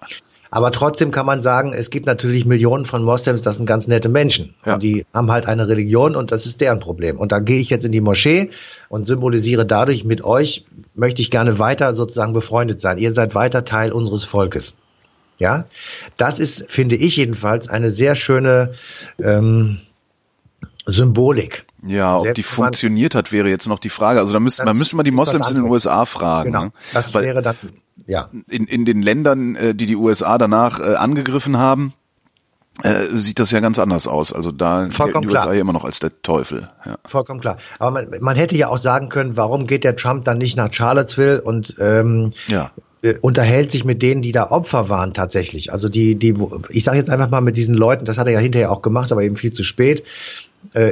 [0.50, 4.10] Aber trotzdem kann man sagen, es gibt natürlich Millionen von Moslems, das sind ganz nette
[4.10, 4.54] Menschen.
[4.66, 4.74] Ja.
[4.74, 7.18] Und die haben halt eine Religion und das ist deren Problem.
[7.18, 8.50] Und da gehe ich jetzt in die Moschee
[8.90, 12.98] und symbolisiere dadurch, mit euch möchte ich gerne weiter sozusagen befreundet sein.
[12.98, 14.74] Ihr seid weiter Teil unseres Volkes.
[15.38, 15.64] Ja,
[16.18, 18.74] das ist, finde ich jedenfalls, eine sehr schöne
[19.18, 19.80] ähm,
[20.86, 21.66] Symbolik.
[21.86, 24.20] Ja, ob die funktioniert hat, wäre jetzt noch die Frage.
[24.20, 26.52] Also da müsste man müsste mal die Moslems in den USA fragen.
[26.52, 26.72] Genau, ne?
[26.92, 27.56] das Weil wäre dann
[28.06, 28.30] ja.
[28.48, 31.92] In, in den Ländern, äh, die die USA danach äh, angegriffen haben,
[32.82, 34.32] äh, sieht das ja ganz anders aus.
[34.32, 36.68] Also da Vollkommen die USA ja immer noch als der Teufel.
[36.84, 36.96] Ja.
[37.04, 37.58] Vollkommen klar.
[37.78, 40.72] Aber man, man hätte ja auch sagen können, warum geht der Trump dann nicht nach
[40.72, 42.70] Charlottesville und ähm, ja
[43.02, 45.72] äh, unterhält sich mit denen, die da Opfer waren tatsächlich.
[45.72, 46.34] Also die, die,
[46.70, 49.12] ich sage jetzt einfach mal mit diesen Leuten, das hat er ja hinterher auch gemacht,
[49.12, 50.04] aber eben viel zu spät,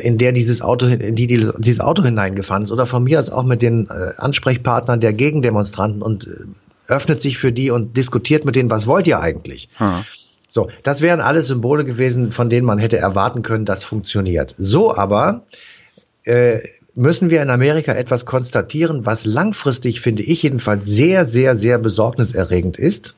[0.07, 3.31] in der dieses Auto, in die, die dieses Auto hineingefahren ist, oder von mir aus
[3.31, 8.45] auch mit den äh, Ansprechpartnern der Gegendemonstranten und äh, öffnet sich für die und diskutiert
[8.45, 9.69] mit denen, was wollt ihr eigentlich?
[9.77, 10.05] Hm.
[10.49, 14.57] So, das wären alles Symbole gewesen, von denen man hätte erwarten können, das funktioniert.
[14.59, 15.45] So aber
[16.25, 16.59] äh,
[16.97, 22.79] müssen wir in Amerika etwas konstatieren, was langfristig, finde ich jedenfalls, sehr, sehr, sehr besorgniserregend
[22.79, 23.15] ist.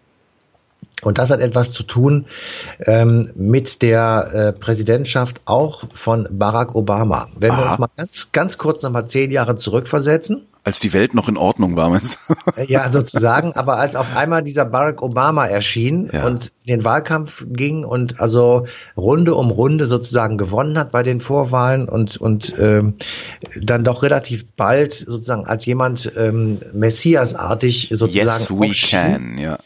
[1.04, 2.26] Und das hat etwas zu tun
[2.86, 7.28] ähm, mit der äh, Präsidentschaft auch von Barack Obama.
[7.36, 7.58] Wenn Aha.
[7.58, 10.46] wir uns mal ganz, ganz kurz nochmal zehn Jahre zurückversetzen.
[10.64, 12.62] Als die Welt noch in Ordnung war, meinst du?
[12.68, 13.54] Ja, sozusagen.
[13.54, 16.24] Aber als auf einmal dieser Barack Obama erschien ja.
[16.24, 21.88] und den Wahlkampf ging und also Runde um Runde sozusagen gewonnen hat bei den Vorwahlen
[21.88, 22.94] und, und ähm,
[23.60, 28.28] dann doch relativ bald sozusagen als jemand ähm, Messiasartig sozusagen.
[28.28, 29.58] Yes, we can, ja.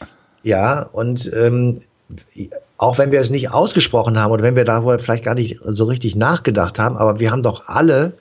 [0.47, 1.81] Ja, und ähm,
[2.77, 5.83] auch wenn wir es nicht ausgesprochen haben oder wenn wir darüber vielleicht gar nicht so
[5.83, 8.13] richtig nachgedacht haben, aber wir haben doch alle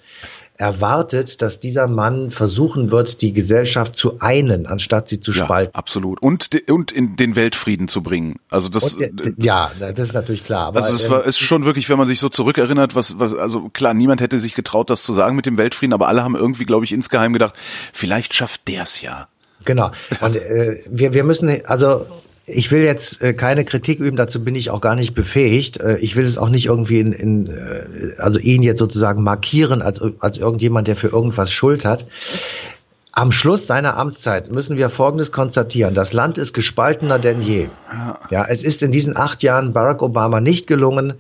[0.57, 5.73] erwartet, dass dieser Mann versuchen wird, die Gesellschaft zu einen, anstatt sie zu ja, spalten.
[5.73, 6.21] Absolut.
[6.21, 8.41] Und, und in den Weltfrieden zu bringen.
[8.49, 8.95] Also das.
[8.95, 10.67] Und, ja, das ist natürlich klar.
[10.67, 13.35] Aber, also es war, ähm, ist schon wirklich, wenn man sich so zurückerinnert, was, was,
[13.35, 16.35] also klar, niemand hätte sich getraut, das zu sagen mit dem Weltfrieden, aber alle haben
[16.35, 17.55] irgendwie, glaube ich, insgeheim gedacht,
[17.93, 19.29] vielleicht schafft der es ja.
[19.67, 19.91] Genau.
[20.21, 22.07] Und äh, wir, wir müssen, also
[22.47, 25.81] ich will jetzt äh, keine Kritik üben, dazu bin ich auch gar nicht befähigt.
[25.81, 29.83] Äh, ich will es auch nicht irgendwie in, in äh, also ihn jetzt sozusagen markieren
[29.83, 32.07] als, als irgendjemand, der für irgendwas Schuld hat.
[33.13, 35.95] Am Schluss seiner Amtszeit müssen wir Folgendes konstatieren.
[35.95, 37.69] Das Land ist gespaltener denn je.
[38.31, 41.15] Ja, es ist in diesen acht Jahren Barack Obama nicht gelungen,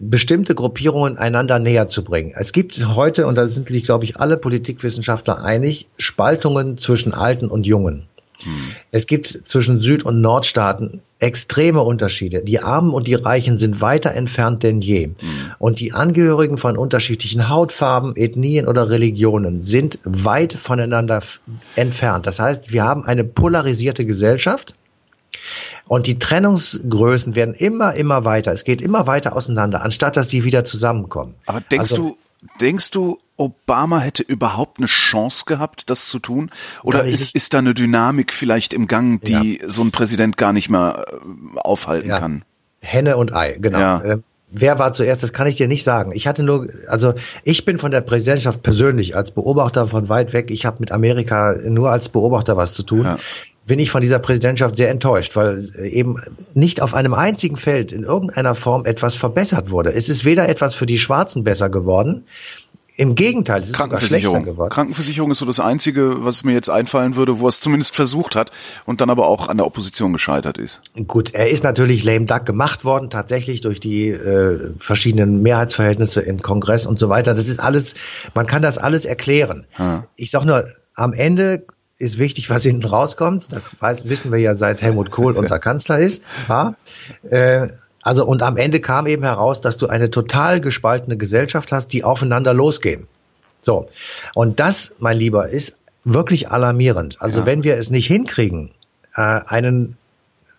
[0.00, 2.34] bestimmte Gruppierungen einander näher zu bringen.
[2.36, 7.48] Es gibt heute, und da sind sich, glaube ich, alle Politikwissenschaftler einig, Spaltungen zwischen Alten
[7.48, 8.04] und Jungen.
[8.42, 8.52] Hm.
[8.92, 12.42] Es gibt zwischen Süd- und Nordstaaten extreme Unterschiede.
[12.42, 15.06] Die Armen und die Reichen sind weiter entfernt denn je.
[15.06, 15.14] Hm.
[15.58, 21.22] Und die Angehörigen von unterschiedlichen Hautfarben, Ethnien oder Religionen sind weit voneinander
[21.74, 22.26] entfernt.
[22.26, 24.76] Das heißt, wir haben eine polarisierte Gesellschaft.
[25.86, 28.52] Und die Trennungsgrößen werden immer, immer weiter.
[28.52, 31.34] Es geht immer weiter auseinander, anstatt dass sie wieder zusammenkommen.
[31.46, 32.18] Aber denkst also, du,
[32.60, 36.50] denkst du, Obama hätte überhaupt eine Chance gehabt, das zu tun?
[36.82, 39.70] Oder ist, ist da eine Dynamik vielleicht im Gang, die ja.
[39.70, 42.18] so ein Präsident gar nicht mehr äh, aufhalten ja.
[42.18, 42.42] kann?
[42.80, 43.78] Henne und Ei, genau.
[43.78, 44.04] Ja.
[44.04, 46.12] Ähm, wer war zuerst, das kann ich dir nicht sagen.
[46.12, 50.50] Ich hatte nur, also ich bin von der Präsidentschaft persönlich als Beobachter von weit weg,
[50.50, 53.04] ich habe mit Amerika nur als Beobachter was zu tun.
[53.04, 53.18] Ja
[53.68, 56.16] bin ich von dieser Präsidentschaft sehr enttäuscht, weil eben
[56.54, 59.92] nicht auf einem einzigen Feld in irgendeiner Form etwas verbessert wurde.
[59.92, 62.24] Es ist weder etwas für die Schwarzen besser geworden,
[62.98, 64.70] im Gegenteil, es ist sogar schlechter geworden.
[64.70, 68.34] Krankenversicherung ist so das Einzige, was mir jetzt einfallen würde, wo er es zumindest versucht
[68.34, 68.50] hat
[68.86, 70.80] und dann aber auch an der Opposition gescheitert ist.
[71.06, 76.42] Gut, er ist natürlich lame duck gemacht worden, tatsächlich durch die äh, verschiedenen Mehrheitsverhältnisse im
[76.42, 77.34] Kongress und so weiter.
[77.34, 77.94] Das ist alles,
[78.34, 79.64] man kann das alles erklären.
[79.74, 80.02] Hm.
[80.16, 81.66] Ich sag nur, am Ende
[81.98, 83.52] ist wichtig, was hinten rauskommt.
[83.52, 86.22] Das weiß, wissen wir ja, seit Helmut Kohl unser Kanzler ist.
[86.48, 86.74] Ja?
[87.28, 87.68] Äh,
[88.02, 92.04] also und am Ende kam eben heraus, dass du eine total gespaltene Gesellschaft hast, die
[92.04, 93.06] aufeinander losgehen.
[93.60, 93.88] So.
[94.34, 97.20] Und das, mein Lieber, ist wirklich alarmierend.
[97.20, 97.46] Also ja.
[97.46, 98.70] wenn wir es nicht hinkriegen,
[99.14, 99.96] äh, einen,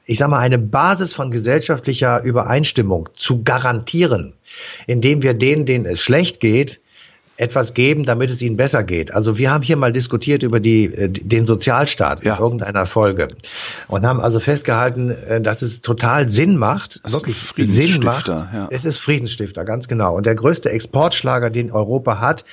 [0.05, 4.33] ich sag mal, eine Basis von gesellschaftlicher Übereinstimmung zu garantieren,
[4.85, 6.81] indem wir denen, denen es schlecht geht,
[7.39, 9.13] etwas geben, damit es ihnen besser geht.
[9.13, 12.35] Also wir haben hier mal diskutiert über die, äh, den Sozialstaat ja.
[12.35, 13.29] in irgendeiner Folge
[13.87, 17.37] und haben also festgehalten, äh, dass es total Sinn macht, das wirklich
[17.71, 18.27] Sinn macht.
[18.27, 18.67] Ja.
[18.71, 20.15] Es ist Friedensstifter, ganz genau.
[20.17, 22.43] Und der größte Exportschlager, den Europa hat,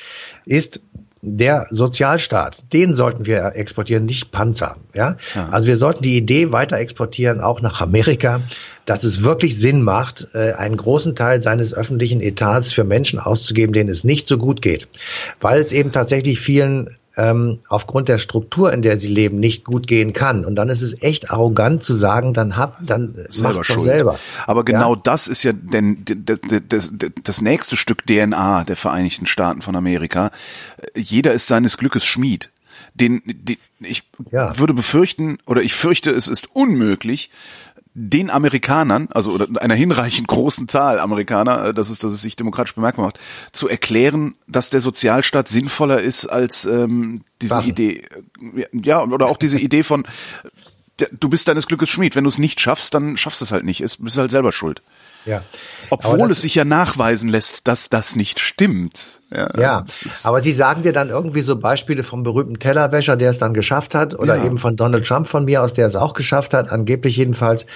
[0.45, 0.81] ist
[1.29, 4.77] der Sozialstaat, den sollten wir exportieren, nicht Panzer.
[4.95, 5.17] Ja?
[5.35, 5.49] ja?
[5.51, 8.41] Also wir sollten die Idee weiter exportieren, auch nach Amerika,
[8.85, 13.73] dass es wirklich Sinn macht, äh, einen großen Teil seines öffentlichen Etats für Menschen auszugeben,
[13.73, 14.87] denen es nicht so gut geht.
[15.41, 19.87] Weil es eben tatsächlich vielen ähm, aufgrund der Struktur, in der sie leben, nicht gut
[19.87, 20.45] gehen kann.
[20.45, 24.19] Und dann ist es echt arrogant zu sagen, dann hab, dann selber macht doch selber.
[24.47, 25.01] Aber genau ja?
[25.03, 26.93] das ist ja denn das, das,
[27.25, 30.31] das nächste Stück DNA der Vereinigten Staaten von Amerika.
[30.95, 32.51] Jeder ist seines Glückes Schmied.
[32.93, 34.59] Den, den ich ja.
[34.59, 37.31] würde befürchten oder ich fürchte, es ist unmöglich,
[37.99, 42.37] den Amerikanern, also oder einer hinreichend großen Zahl Amerikaner, äh, dass es, dass es sich
[42.37, 43.19] demokratisch bemerkbar macht,
[43.53, 47.71] zu erklären, dass der Sozialstaat sinnvoller ist als ähm, diese Waffen.
[47.71, 48.03] Idee,
[48.55, 50.07] äh, ja, oder auch diese Idee von,
[51.19, 52.17] du bist deines Glückes Schmied.
[52.17, 53.81] Wenn du es nicht schaffst, dann schaffst du es halt nicht.
[53.81, 54.83] Ist, bist halt selber schuld.
[55.27, 55.43] Ja.
[55.91, 59.21] Obwohl es sich ja nachweisen lässt, dass das nicht stimmt.
[59.33, 63.31] Ja, ja also aber sie sagen dir dann irgendwie so Beispiele vom berühmten Tellerwäscher, der
[63.31, 64.45] es dann geschafft hat, oder ja.
[64.45, 67.67] eben von Donald Trump von mir aus, der es auch geschafft hat, angeblich jedenfalls,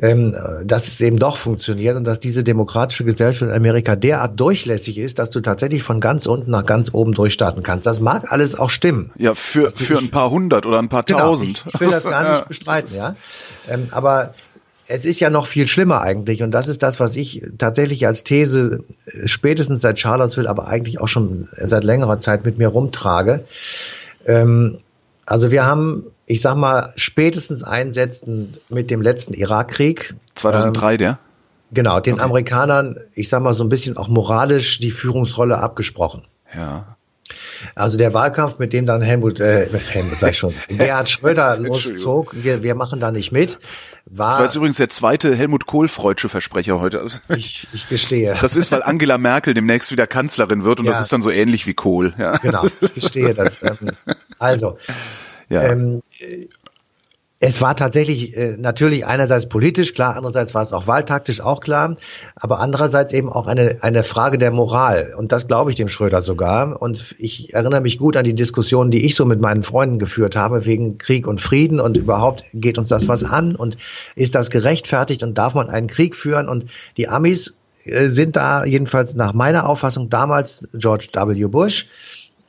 [0.00, 4.98] ähm, dass es eben doch funktioniert und dass diese demokratische Gesellschaft in Amerika derart durchlässig
[4.98, 7.86] ist, dass du tatsächlich von ganz unten nach ganz oben durchstarten kannst.
[7.86, 9.10] Das mag alles auch stimmen.
[9.16, 11.64] Ja, für, also für ein paar hundert oder ein paar genau, tausend.
[11.66, 13.16] Ich, ich will das gar nicht bestreiten, ja.
[13.68, 14.34] Ähm, aber
[14.88, 18.24] es ist ja noch viel schlimmer eigentlich und das ist das, was ich tatsächlich als
[18.24, 18.84] These
[19.24, 23.44] spätestens seit Charlottesville, aber eigentlich auch schon seit längerer Zeit mit mir rumtrage.
[24.26, 24.78] Ähm,
[25.24, 30.14] also wir haben, ich sag mal, spätestens einsetzend mit dem letzten Irakkrieg.
[30.34, 31.18] 2003, ähm, der?
[31.72, 32.22] Genau, den okay.
[32.22, 36.24] Amerikanern, ich sag mal so ein bisschen auch moralisch die Führungsrolle abgesprochen.
[36.54, 36.96] Ja.
[37.74, 42.34] Also der Wahlkampf, mit dem dann Helmut, äh, Helmut sag ich schon, Gerhard Schröder loszog,
[42.42, 43.58] wir, wir machen da nicht mit,
[44.06, 44.30] war.
[44.30, 47.06] Das war jetzt übrigens der zweite Helmut Kohl-freudsche Versprecher heute.
[47.36, 48.36] Ich, ich gestehe.
[48.40, 50.92] Das ist, weil Angela Merkel demnächst wieder Kanzlerin wird und ja.
[50.92, 52.12] das ist dann so ähnlich wie Kohl.
[52.18, 52.36] Ja.
[52.38, 53.62] Genau, ich gestehe das.
[53.62, 53.76] Ähm,
[54.38, 54.78] also,
[55.48, 55.62] ja.
[55.62, 56.02] ähm,
[57.44, 61.96] es war tatsächlich äh, natürlich einerseits politisch klar, andererseits war es auch wahltaktisch auch klar,
[62.36, 65.12] aber andererseits eben auch eine, eine Frage der Moral.
[65.18, 66.80] Und das glaube ich dem Schröder sogar.
[66.80, 70.36] Und ich erinnere mich gut an die Diskussionen, die ich so mit meinen Freunden geführt
[70.36, 73.76] habe, wegen Krieg und Frieden und überhaupt geht uns das was an und
[74.14, 76.48] ist das gerechtfertigt und darf man einen Krieg führen?
[76.48, 81.46] Und die Amis äh, sind da jedenfalls nach meiner Auffassung damals George W.
[81.46, 81.88] Bush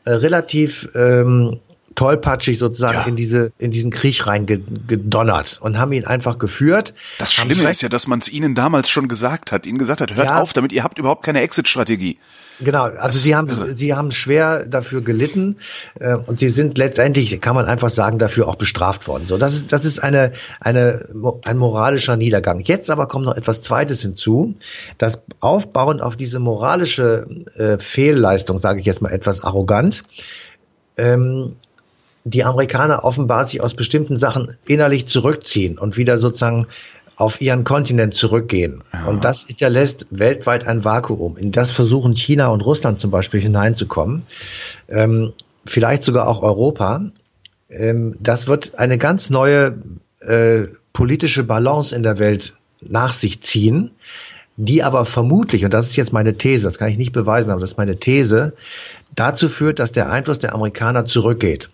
[0.06, 1.62] äh, relativ ähm,
[1.96, 3.06] tollpatschig sozusagen ja.
[3.06, 6.94] in diese in diesen Krieg reingedonnert und haben ihn einfach geführt.
[7.20, 10.16] Das Schlimme ist ja, dass man es ihnen damals schon gesagt hat, ihnen gesagt hat,
[10.16, 10.42] hört ja.
[10.42, 12.18] auf damit, ihr habt überhaupt keine Exit-Strategie.
[12.60, 13.74] Genau, also das sie haben irre.
[13.74, 15.58] sie haben schwer dafür gelitten
[16.00, 19.26] äh, und sie sind letztendlich, kann man einfach sagen, dafür auch bestraft worden.
[19.28, 21.08] So, das ist das ist eine eine
[21.44, 22.60] ein moralischer Niedergang.
[22.60, 24.56] Jetzt aber kommt noch etwas Zweites hinzu,
[24.98, 30.04] das aufbauend auf diese moralische äh, Fehlleistung, sage ich jetzt mal etwas arrogant.
[30.96, 31.56] Ähm,
[32.24, 36.68] die Amerikaner offenbar sich aus bestimmten Sachen innerlich zurückziehen und wieder sozusagen
[37.16, 38.84] auf ihren Kontinent zurückgehen.
[38.92, 39.06] Ja.
[39.06, 41.38] Und das hinterlässt weltweit ein Vakuum.
[41.38, 44.24] In das versuchen China und Russland zum Beispiel hineinzukommen.
[44.88, 45.34] Ähm,
[45.66, 47.06] vielleicht sogar auch Europa.
[47.70, 49.78] Ähm, das wird eine ganz neue
[50.22, 53.92] äh, politische Balance in der Welt nach sich ziehen,
[54.58, 57.62] die aber vermutlich, und das ist jetzt meine These, das kann ich nicht beweisen, aber
[57.62, 58.54] das ist meine These,
[59.16, 61.70] dazu führt, dass der Einfluss der Amerikaner zurückgeht.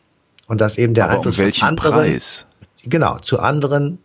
[0.49, 2.45] Und dass eben der Aber Einfluss um welchen von anderen, Preis?
[2.83, 3.99] Genau, zu anderen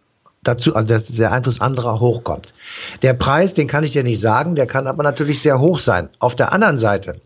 [0.45, 2.55] dazu, also dass der Einfluss anderer hochkommt.
[3.03, 6.11] Der Preis, den kann ich dir nicht sagen, der kann aber natürlich sehr hoch sein.
[6.19, 7.17] Auf der anderen Seite,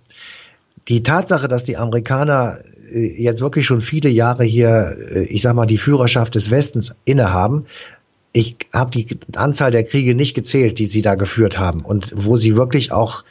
[0.86, 2.60] die Tatsache, dass die Amerikaner
[2.92, 6.94] äh, jetzt wirklich schon viele Jahre hier, äh, ich sag mal, die Führerschaft des Westens
[7.04, 7.66] innehaben.
[8.32, 12.36] Ich habe die Anzahl der Kriege nicht gezählt, die sie da geführt haben und wo
[12.36, 13.24] sie wirklich auch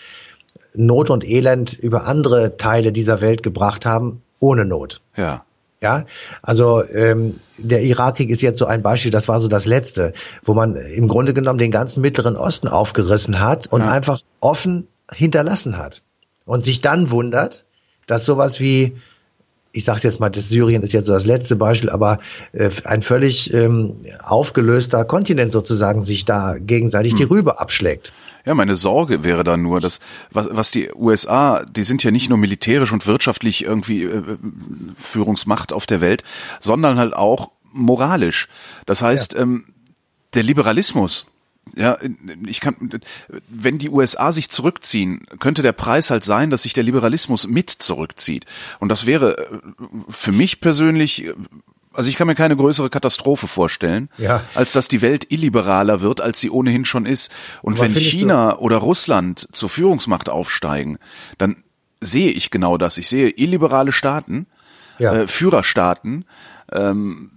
[0.74, 5.02] Not und Elend über andere Teile dieser Welt gebracht haben, ohne Not.
[5.16, 5.44] Ja.
[5.80, 6.06] Ja,
[6.42, 10.14] also ähm, der Irakkrieg ist jetzt so ein Beispiel, das war so das letzte,
[10.44, 13.92] wo man im Grunde genommen den ganzen Mittleren Osten aufgerissen hat und ja.
[13.92, 16.02] einfach offen hinterlassen hat.
[16.46, 17.66] Und sich dann wundert,
[18.08, 18.98] dass sowas wie
[19.78, 22.20] ich sage jetzt mal, das Syrien ist jetzt so das letzte Beispiel, aber
[22.52, 27.18] äh, ein völlig ähm, aufgelöster Kontinent sozusagen sich da gegenseitig hm.
[27.18, 28.12] die Rübe abschlägt.
[28.44, 30.00] Ja, meine Sorge wäre dann nur, dass
[30.32, 34.24] was, was die USA, die sind ja nicht nur militärisch und wirtschaftlich irgendwie äh,
[35.00, 36.24] Führungsmacht auf der Welt,
[36.60, 38.48] sondern halt auch moralisch.
[38.88, 39.42] Das heißt, ja.
[39.42, 39.66] ähm,
[40.34, 41.28] der Liberalismus,
[41.76, 41.98] ja,
[42.46, 42.76] ich kann,
[43.50, 47.70] wenn die USA sich zurückziehen, könnte der Preis halt sein, dass sich der Liberalismus mit
[47.70, 48.46] zurückzieht.
[48.80, 49.50] Und das wäre
[50.10, 51.30] für mich persönlich,
[51.94, 54.44] also ich kann mir keine größere Katastrophe vorstellen, ja.
[54.54, 57.32] als dass die Welt illiberaler wird, als sie ohnehin schon ist.
[57.62, 58.60] Und Aber wenn China so?
[58.60, 60.98] oder Russland zur Führungsmacht aufsteigen,
[61.38, 61.64] dann
[62.02, 62.98] sehe ich genau das.
[62.98, 64.48] Ich sehe illiberale Staaten,
[65.00, 65.14] ja.
[65.14, 66.26] äh, Führerstaaten,
[66.72, 67.30] ähm,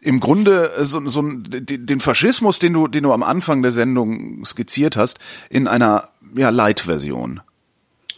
[0.00, 4.44] im Grunde äh, so, so den Faschismus, den du, den du am Anfang der Sendung
[4.44, 5.18] skizziert hast,
[5.50, 7.40] in einer ja, Light-Version.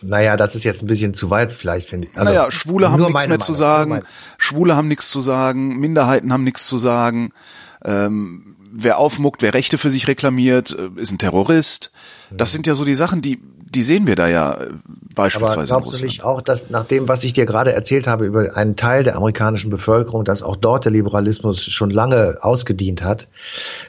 [0.03, 2.19] Naja, das ist jetzt ein bisschen zu weit, vielleicht finde ich.
[2.19, 4.01] Also, naja, Schwule haben nichts mehr Meinung, zu sagen,
[4.39, 7.33] Schwule haben nichts zu sagen, Minderheiten haben nichts zu sagen.
[7.85, 11.91] Ähm, wer aufmuckt, wer Rechte für sich reklamiert, äh, ist ein Terrorist.
[12.31, 14.69] Das sind ja so die Sachen, die, die sehen wir da ja äh,
[15.15, 15.75] beispielsweise.
[15.75, 18.57] Aber glaubst du nicht auch, dass nach dem, was ich dir gerade erzählt habe über
[18.57, 23.29] einen Teil der amerikanischen Bevölkerung, dass auch dort der Liberalismus schon lange ausgedient hat,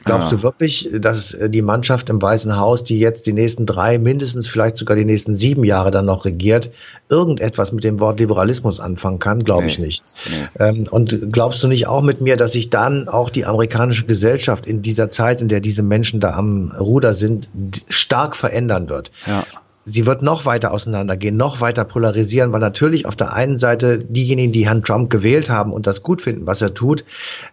[0.04, 0.36] glaubst ja.
[0.36, 4.48] du wirklich, dass äh, die Mannschaft im Weißen Haus, die jetzt die nächsten drei, mindestens
[4.48, 6.70] vielleicht sogar die nächsten sieben Jahre dann noch regiert,
[7.08, 9.44] irgendetwas mit dem Wort Liberalismus anfangen kann?
[9.44, 9.70] Glaube nee.
[9.70, 10.02] ich nicht.
[10.30, 10.64] Nee.
[10.64, 14.66] Ähm, und glaubst du nicht auch mit mir, dass sich dann auch die amerikanische Gesellschaft
[14.72, 17.48] in dieser Zeit, in der diese Menschen da am Ruder sind,
[17.88, 19.12] stark verändern wird?
[19.26, 19.44] Ja
[19.84, 24.52] sie wird noch weiter auseinandergehen, noch weiter polarisieren, weil natürlich auf der einen Seite diejenigen,
[24.52, 27.04] die Herrn Trump gewählt haben und das gut finden, was er tut,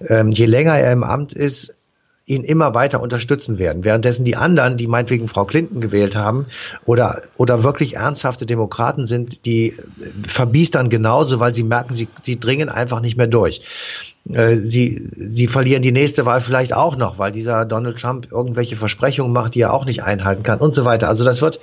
[0.08, 1.76] ähm, je länger er im Amt ist,
[2.26, 3.84] ihn immer weiter unterstützen werden.
[3.84, 6.46] Währenddessen die anderen, die meinetwegen Frau Clinton gewählt haben
[6.86, 9.76] oder, oder wirklich ernsthafte Demokraten sind, die
[10.28, 13.62] verbiestern genauso, weil sie merken, sie, sie dringen einfach nicht mehr durch.
[14.32, 18.76] Äh, sie, sie verlieren die nächste Wahl vielleicht auch noch, weil dieser Donald Trump irgendwelche
[18.76, 21.08] Versprechungen macht, die er auch nicht einhalten kann und so weiter.
[21.08, 21.60] Also das wird,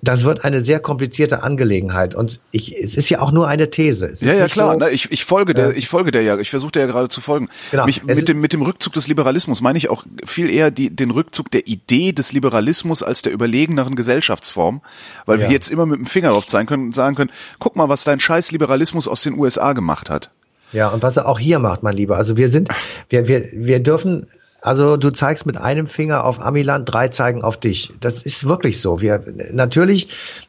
[0.00, 2.14] das wird eine sehr komplizierte Angelegenheit.
[2.14, 4.12] Und ich, es ist ja auch nur eine These.
[4.20, 4.72] ja, ja, klar.
[4.72, 6.38] So, ne, ich, ich folge der, ich folge der ja.
[6.38, 7.50] Ich versuche der ja gerade zu folgen.
[7.72, 7.84] Genau.
[7.84, 11.10] Mich, mit dem, mit dem Rückzug des Liberalismus meine ich auch viel eher die, den
[11.10, 14.80] Rückzug der Idee des Liberalismus als der überlegeneren Gesellschaftsform,
[15.26, 15.46] weil ja.
[15.46, 18.04] wir jetzt immer mit dem Finger drauf zeigen können und sagen können, guck mal, was
[18.04, 20.30] dein scheiß Liberalismus aus den USA gemacht hat.
[20.72, 22.16] Ja, und was er auch hier macht, mein Lieber.
[22.16, 22.68] Also wir sind,
[23.08, 24.26] wir, wir, wir dürfen,
[24.60, 27.92] also du zeigst mit einem Finger auf Amiland, drei zeigen auf dich.
[28.00, 29.00] Das ist wirklich so.
[29.00, 30.08] Wir natürlich,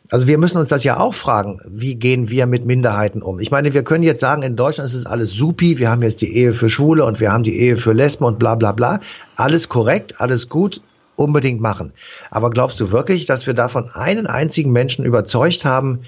[0.10, 3.40] also wir müssen uns das ja auch fragen, wie gehen wir mit Minderheiten um?
[3.40, 6.22] Ich meine, wir können jetzt sagen, in Deutschland ist es alles supi, wir haben jetzt
[6.22, 9.00] die Ehe für Schwule und wir haben die Ehe für Lesben und bla bla bla.
[9.36, 10.82] Alles korrekt, alles gut,
[11.16, 11.92] unbedingt machen.
[12.32, 16.00] Aber glaubst du wirklich, dass wir davon einen einzigen Menschen überzeugt haben,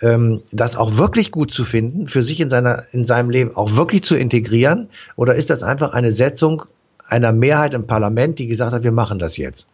[0.00, 3.76] ähm, das auch wirklich gut zu finden, für sich in seiner in seinem Leben auch
[3.76, 4.88] wirklich zu integrieren?
[5.16, 6.64] Oder ist das einfach eine Setzung
[7.06, 9.66] einer Mehrheit im Parlament, die gesagt hat, wir machen das jetzt?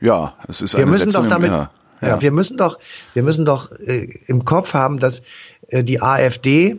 [0.00, 1.70] Ja, es ist wir eine müssen Setzung doch damit, ja.
[2.02, 2.08] Ja.
[2.08, 2.22] ja.
[2.22, 2.78] wir müssen doch,
[3.14, 5.22] wir müssen doch äh, im Kopf haben, dass
[5.68, 6.78] äh, die AfD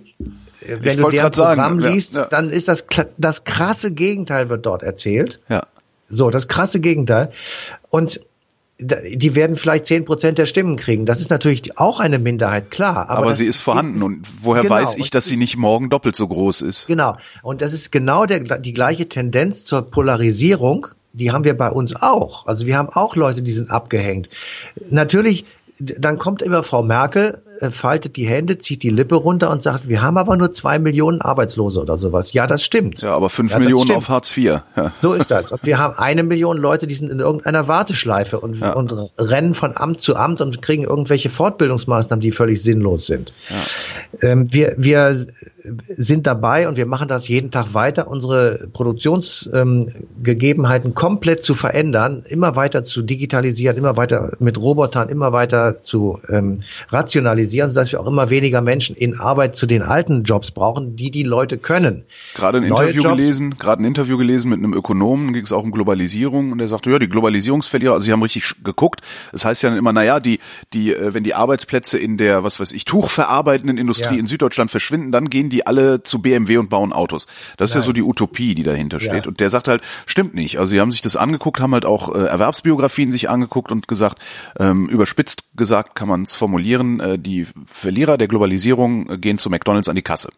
[0.61, 2.27] äh, wenn ich du deren Programm sagen, liest, ja, ja.
[2.27, 2.85] dann ist das
[3.17, 5.39] das krasse Gegenteil wird dort erzählt.
[5.49, 5.63] Ja.
[6.09, 7.31] So, das krasse Gegenteil.
[7.89, 8.21] Und
[8.79, 11.07] die werden vielleicht zehn Prozent der Stimmen kriegen.
[11.07, 13.09] Das ist natürlich auch eine Minderheit, klar.
[13.09, 14.03] Aber, aber sie ist vorhanden.
[14.03, 16.85] Und woher genau, weiß ich, dass sie nicht morgen doppelt so groß ist?
[16.85, 17.15] Genau.
[17.41, 20.87] Und das ist genau der, die gleiche Tendenz zur Polarisierung.
[21.13, 22.45] Die haben wir bei uns auch.
[22.45, 24.29] Also wir haben auch Leute, die sind abgehängt.
[24.91, 25.45] Natürlich,
[25.79, 30.01] dann kommt immer Frau Merkel faltet die Hände, zieht die Lippe runter und sagt, wir
[30.01, 32.33] haben aber nur zwei Millionen Arbeitslose oder sowas.
[32.33, 33.01] Ja, das stimmt.
[33.01, 34.61] Ja, aber fünf ja, Millionen auf Hartz IV.
[34.75, 34.91] Ja.
[35.01, 35.51] So ist das.
[35.51, 38.73] Und wir haben eine Million Leute, die sind in irgendeiner Warteschleife und, ja.
[38.73, 43.33] und rennen von Amt zu Amt und kriegen irgendwelche Fortbildungsmaßnahmen, die völlig sinnlos sind.
[44.21, 45.27] Ähm, wir, wir
[45.97, 52.23] sind dabei und wir machen das jeden Tag weiter, unsere Produktionsgegebenheiten ähm, komplett zu verändern,
[52.27, 57.91] immer weiter zu digitalisieren, immer weiter mit Robotern, immer weiter zu ähm, rationalisieren globalisieren, sodass
[57.91, 61.57] wir auch immer weniger Menschen in Arbeit zu den alten Jobs brauchen, die die Leute
[61.57, 62.03] können.
[62.35, 63.15] Gerade ein Interview Jobs.
[63.15, 66.67] gelesen, gerade ein Interview gelesen mit einem Ökonomen, ging es auch um Globalisierung und der
[66.67, 69.01] sagte, ja, die Globalisierungsverlierer, also sie haben richtig geguckt.
[69.31, 70.39] Das heißt ja immer, naja, die,
[70.73, 74.19] die, äh, wenn die Arbeitsplätze in der, was weiß ich, Tuchverarbeitenden Industrie ja.
[74.19, 77.27] in Süddeutschland verschwinden, dann gehen die alle zu BMW und bauen Autos.
[77.57, 77.81] Das ist Nein.
[77.81, 79.25] ja so die Utopie, die dahinter steht.
[79.25, 79.27] Ja.
[79.27, 80.59] Und der sagt halt, stimmt nicht.
[80.59, 84.19] Also sie haben sich das angeguckt, haben halt auch äh, Erwerbsbiografien sich angeguckt und gesagt,
[84.59, 89.49] ähm, überspitzt gesagt kann man es formulieren, äh, die Verlierer der Globalisierung äh, gehen zu
[89.49, 90.29] McDonalds an die Kasse.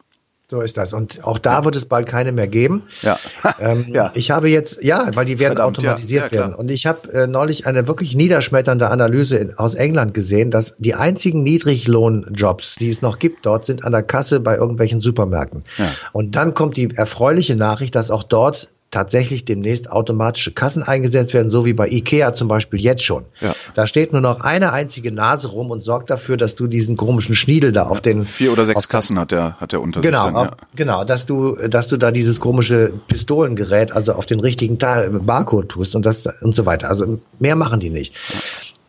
[0.52, 0.94] So ist das.
[0.94, 1.66] Und auch da ja.
[1.66, 2.84] wird es bald keine mehr geben.
[3.02, 3.18] Ja.
[3.62, 4.12] Ähm, ja.
[4.14, 6.40] Ich habe jetzt, ja, weil die werden Verdammt, automatisiert ja.
[6.40, 6.56] werden.
[6.56, 10.96] Und ich habe äh, neulich eine wirklich niederschmetternde Analyse in, aus England gesehen, dass die
[10.96, 15.66] einzigen Niedriglohnjobs, die es noch gibt dort, sind an der Kasse bei irgendwelchen Supermärkten.
[15.78, 15.92] Ja.
[16.14, 21.50] Und dann kommt die erfreuliche Nachricht, dass auch dort tatsächlich demnächst automatische Kassen eingesetzt werden,
[21.50, 23.26] so wie bei Ikea zum Beispiel jetzt schon.
[23.40, 23.54] Ja.
[23.76, 27.36] Da steht nur noch eine einzige Nase rum und sorgt dafür, dass du diesen komischen
[27.36, 30.34] Schniedel da auf den vier oder sechs Kassen hat der hat der unter genau, sich
[30.34, 30.52] dann, ja.
[30.76, 35.96] genau, dass du dass du da dieses komische Pistolengerät also auf den richtigen Barcode tust
[35.96, 36.90] und das und so weiter.
[36.90, 38.16] Also mehr machen die nicht.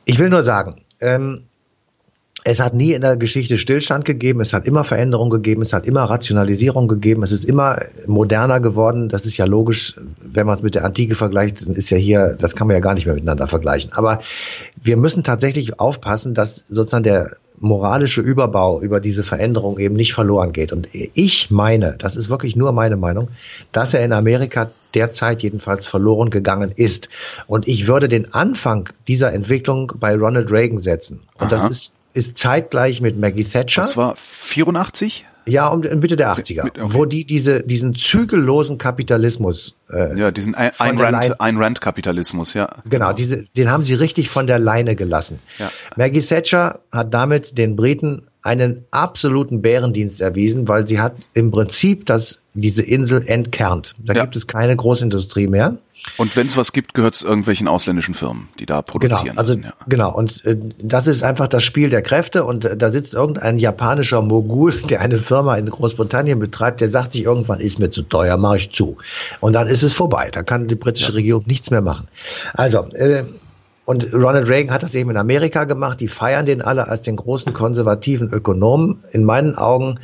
[0.04, 1.44] Ich will nur sagen, ähm,
[2.44, 5.86] es hat nie in der Geschichte Stillstand gegeben, es hat immer Veränderung gegeben, es hat
[5.86, 9.08] immer Rationalisierung gegeben, es ist immer moderner geworden.
[9.08, 12.36] Das ist ja logisch, wenn man es mit der Antike vergleicht, dann ist ja hier,
[12.38, 13.92] das kann man ja gar nicht mehr miteinander vergleichen.
[13.92, 14.20] Aber
[14.82, 20.52] wir müssen tatsächlich aufpassen, dass sozusagen der moralische Überbau über diese Veränderung eben nicht verloren
[20.52, 20.72] geht.
[20.72, 23.28] Und ich meine, das ist wirklich nur meine Meinung,
[23.70, 27.10] dass er in Amerika derzeit jedenfalls verloren gegangen ist.
[27.46, 31.20] Und ich würde den Anfang dieser Entwicklung bei Ronald Reagan setzen.
[31.34, 31.68] Und Aha.
[31.68, 33.82] das ist ist zeitgleich mit Maggie Thatcher.
[33.82, 35.26] Das war 84?
[35.46, 36.80] Ja, um Mitte der 80er, okay.
[36.84, 42.52] wo die diese diesen zügellosen Kapitalismus äh, ja diesen ein, ein Rand ein Rand Kapitalismus
[42.54, 45.40] ja genau, genau diese den haben sie richtig von der Leine gelassen.
[45.58, 45.70] Ja.
[45.96, 52.06] Maggie Thatcher hat damit den Briten einen absoluten Bärendienst erwiesen, weil sie hat im Prinzip
[52.06, 53.94] das diese Insel entkernt.
[53.98, 54.22] Da ja.
[54.22, 55.76] gibt es keine Großindustrie mehr.
[56.16, 59.24] Und wenn es was gibt, gehört es irgendwelchen ausländischen Firmen, die da produzieren.
[59.24, 59.72] Genau, also, müssen, ja.
[59.88, 60.14] genau.
[60.14, 62.44] Und äh, das ist einfach das Spiel der Kräfte.
[62.44, 67.12] Und äh, da sitzt irgendein japanischer Mogul, der eine Firma in Großbritannien betreibt, der sagt
[67.12, 68.96] sich irgendwann, ist mir zu teuer, mache ich zu.
[69.40, 70.30] Und dann ist es vorbei.
[70.30, 71.16] Da kann die britische ja.
[71.16, 72.08] Regierung nichts mehr machen.
[72.54, 73.24] Also, äh,
[73.86, 76.00] und Ronald Reagan hat das eben in Amerika gemacht.
[76.00, 79.02] Die feiern den alle als den großen konservativen Ökonomen.
[79.10, 79.98] In meinen Augen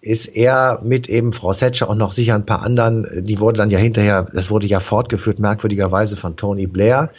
[0.00, 3.70] ist er mit eben Frau Thatcher und noch sicher ein paar anderen, die wurde dann
[3.70, 7.10] ja hinterher, das wurde ja fortgeführt, merkwürdigerweise von Tony Blair.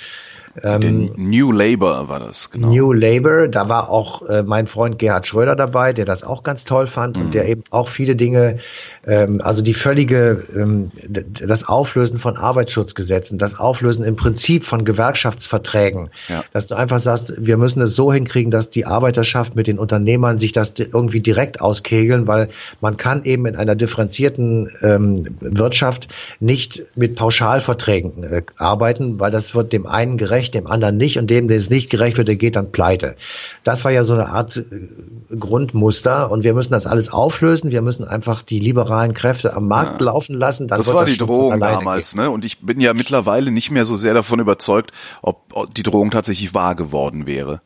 [0.63, 2.69] Ähm, New Labour war das, genau.
[2.69, 6.65] New Labour, da war auch äh, mein Freund Gerhard Schröder dabei, der das auch ganz
[6.65, 7.23] toll fand mhm.
[7.23, 8.59] und der eben auch viele Dinge
[9.05, 16.11] ähm, also die völlige, ähm, das Auflösen von Arbeitsschutzgesetzen, das Auflösen im Prinzip von Gewerkschaftsverträgen,
[16.27, 16.43] ja.
[16.53, 20.37] dass du einfach sagst, wir müssen es so hinkriegen, dass die Arbeiterschaft mit den Unternehmern
[20.37, 22.49] sich das irgendwie direkt auskegeln, weil
[22.79, 26.07] man kann eben in einer differenzierten ähm, Wirtschaft
[26.39, 31.29] nicht mit Pauschalverträgen äh, arbeiten, weil das wird dem einen gerecht, dem anderen nicht und
[31.29, 33.15] dem, der es nicht gerecht wird, der geht dann pleite.
[33.63, 37.83] Das war ja so eine Art äh, Grundmuster und wir müssen das alles auflösen, wir
[37.83, 40.05] müssen einfach die liberalen liberalen Kräfte am Markt ja.
[40.07, 40.67] laufen lassen.
[40.67, 42.23] Dann das war das die Drohung damals, gehen.
[42.23, 42.29] ne?
[42.29, 46.53] Und ich bin ja mittlerweile nicht mehr so sehr davon überzeugt, ob die Drohung tatsächlich
[46.53, 47.59] wahr geworden wäre.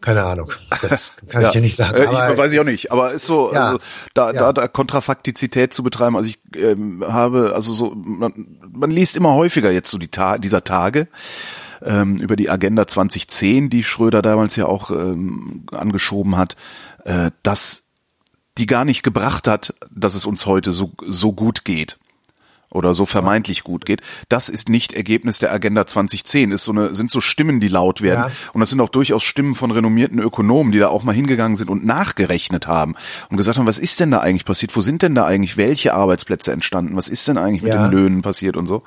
[0.00, 0.52] Keine Ahnung.
[0.82, 1.48] Das kann ja.
[1.48, 1.96] ich dir nicht sagen.
[1.96, 2.92] Äh, ich, weiß ich auch nicht.
[2.92, 3.66] Aber ist so, ja.
[3.66, 3.78] also,
[4.14, 4.32] da, ja.
[4.32, 6.16] da, da Kontrafaktizität zu betreiben.
[6.16, 10.38] Also ich ähm, habe, also so, man, man liest immer häufiger jetzt so die Ta
[10.38, 11.08] dieser Tage
[11.82, 16.56] ähm, über die Agenda 2010, die Schröder damals ja auch ähm, angeschoben hat,
[17.04, 17.84] äh, dass
[18.58, 21.98] die gar nicht gebracht hat, dass es uns heute so, so gut geht
[22.70, 24.02] oder so vermeintlich gut geht.
[24.28, 26.52] Das ist nicht Ergebnis der Agenda 2010.
[26.52, 28.30] Ist so eine, sind so Stimmen, die laut werden.
[28.30, 28.50] Ja.
[28.52, 31.70] Und das sind auch durchaus Stimmen von renommierten Ökonomen, die da auch mal hingegangen sind
[31.70, 32.94] und nachgerechnet haben
[33.30, 34.74] und gesagt haben, was ist denn da eigentlich passiert?
[34.76, 36.96] Wo sind denn da eigentlich welche Arbeitsplätze entstanden?
[36.96, 37.86] Was ist denn eigentlich mit ja.
[37.86, 38.82] den Löhnen passiert und so?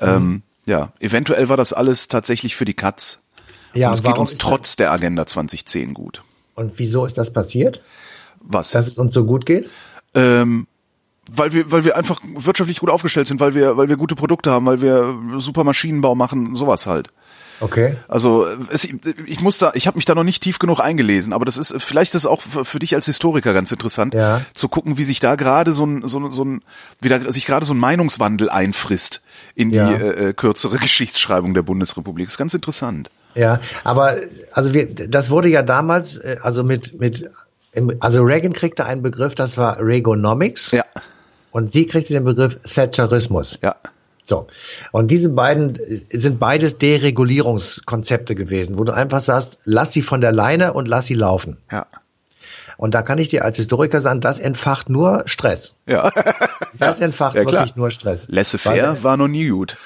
[0.00, 0.08] Mhm.
[0.08, 3.20] Ähm, ja, eventuell war das alles tatsächlich für die Katz.
[3.74, 6.22] Ja, und es geht uns trotz der Agenda 2010 gut.
[6.54, 7.82] Und wieso ist das passiert?
[8.40, 8.72] Was?
[8.72, 9.70] Dass es uns so gut geht?
[10.14, 10.66] Ähm,
[11.30, 14.50] weil wir, weil wir einfach wirtschaftlich gut aufgestellt sind, weil wir, weil wir gute Produkte
[14.50, 17.08] haben, weil wir super Maschinenbau machen, sowas halt.
[17.60, 17.96] Okay.
[18.08, 18.88] Also es,
[19.26, 21.80] ich muss da, ich habe mich da noch nicht tief genug eingelesen, aber das ist
[21.80, 24.42] vielleicht ist es auch für, dich als Historiker ganz interessant, ja.
[24.52, 26.62] zu gucken, wie sich da gerade so ein, so, so ein,
[27.00, 29.22] wie da sich gerade so ein Meinungswandel einfrisst
[29.54, 29.92] in die ja.
[29.92, 32.26] äh, äh kürzere Geschichtsschreibung der Bundesrepublik.
[32.26, 33.10] Das ist ganz interessant.
[33.36, 34.16] Ja, aber
[34.50, 37.30] also wir, das wurde ja damals, äh, also mit mit
[38.00, 40.72] also Reagan kriegte einen Begriff, das war Reaganomics.
[40.72, 40.84] Ja.
[41.52, 43.58] Und sie kriegte den Begriff Thatcherismus.
[43.62, 43.76] Ja.
[44.24, 44.46] So.
[44.90, 45.78] Und diese beiden
[46.10, 51.06] sind beides Deregulierungskonzepte gewesen, wo du einfach sagst, lass sie von der Leine und lass
[51.06, 51.58] sie laufen.
[51.70, 51.86] Ja.
[52.78, 55.76] Und da kann ich dir als Historiker sagen, das entfacht nur Stress.
[55.86, 56.10] Ja.
[56.78, 58.26] Das entfacht Ja, wirklich nur Stress.
[58.28, 59.76] Laissez-faire war noch nie gut.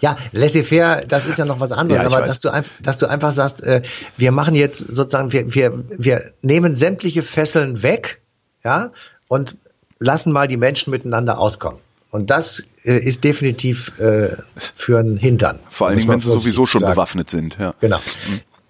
[0.00, 2.26] Ja, laissez-faire, das ist ja noch was anderes, Ja, aber weiß.
[2.26, 3.82] dass du, einfach, dass du einfach sagst, äh,
[4.16, 8.20] wir machen jetzt sozusagen, wir, wir, wir nehmen sämtliche Fesseln weg,
[8.64, 8.90] ja,
[9.28, 9.56] und
[10.00, 11.78] lassen mal die Menschen miteinander auskommen.
[12.10, 15.60] Und das äh, ist definitiv äh, für einen Hintern.
[15.68, 16.94] Vor allen Dingen, wenn sie sowieso schon sagen.
[16.94, 17.56] bewaffnet sind.
[17.60, 17.74] Ja.
[17.80, 18.00] Genau.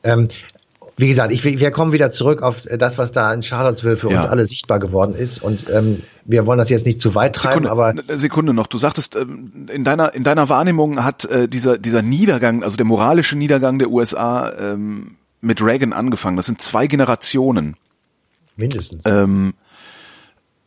[0.02, 0.28] Ähm,
[0.98, 4.18] wie gesagt, ich, wir kommen wieder zurück auf das, was da in Charlottesville für Ja.
[4.18, 5.42] uns alle sichtbar geworden ist.
[5.42, 8.66] Und ähm, wir wollen das jetzt nicht zu weit treiben, Sekunde, aber eine Sekunde noch.
[8.66, 12.84] Du sagtest, ähm, in deiner, in deiner Wahrnehmung hat äh, dieser, dieser Niedergang, also der
[12.84, 16.36] moralische Niedergang der USA ähm, mit Reagan angefangen.
[16.36, 17.76] Das sind zwei Generationen.
[18.56, 19.06] mindestens.
[19.06, 19.54] Ähm,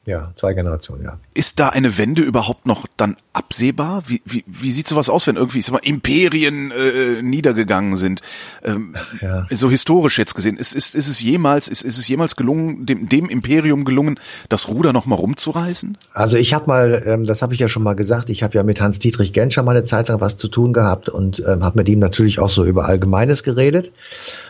[0.05, 1.17] ja, zwei Generationen, ja.
[1.33, 4.03] ist da eine Wende überhaupt noch dann absehbar?
[4.07, 8.21] Wie, wie, wie sieht sowas aus, wenn irgendwie ich sag mal, Imperien äh, niedergegangen sind?
[8.63, 9.45] Ähm, Ja.
[9.51, 13.07] So historisch jetzt gesehen, ist, ist, ist es jemals, ist, ist es jemals gelungen, dem,
[13.07, 15.97] dem Imperium gelungen, das Ruder noch mal rumzureißen?
[16.13, 18.63] Also ich habe mal, ähm, das habe ich ja schon mal gesagt, ich habe ja
[18.63, 21.89] mit Hans-Dietrich Genscher mal eine Zeit lang was zu tun gehabt und ähm, habe mit
[21.89, 23.93] ihm natürlich auch so über Allgemeines geredet.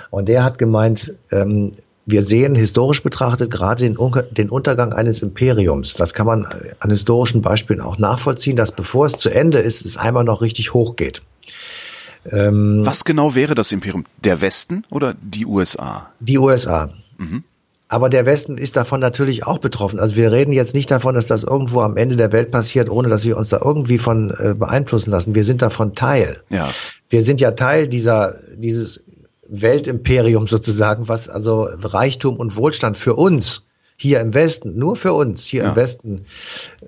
[0.09, 1.73] Und der hat gemeint, ähm,
[2.05, 3.97] wir sehen historisch betrachtet gerade den,
[4.31, 5.93] den Untergang eines Imperiums.
[5.93, 6.47] Das kann man
[6.79, 10.73] an historischen Beispielen auch nachvollziehen, dass bevor es zu Ende ist, es einmal noch richtig
[10.73, 11.21] hochgeht.
[12.29, 14.05] Ähm, Was genau wäre das Imperium?
[14.23, 16.09] Der Westen oder die USA?
[16.19, 16.89] Die USA.
[17.89, 19.99] Aber der Westen ist davon natürlich auch betroffen.
[19.99, 23.07] Also wir reden jetzt nicht davon, dass das irgendwo am Ende der Welt passiert, ohne
[23.07, 25.35] dass wir uns da irgendwie von äh, beeinflussen lassen.
[25.35, 26.41] Wir sind davon Teil.
[26.49, 26.71] Ja.
[27.09, 29.02] Wir sind ja Teil dieser, dieses
[29.49, 35.45] Weltimperium sozusagen, was also Reichtum und Wohlstand für uns hier im Westen, nur für uns
[35.45, 35.69] hier Ja.
[35.69, 36.25] im Westen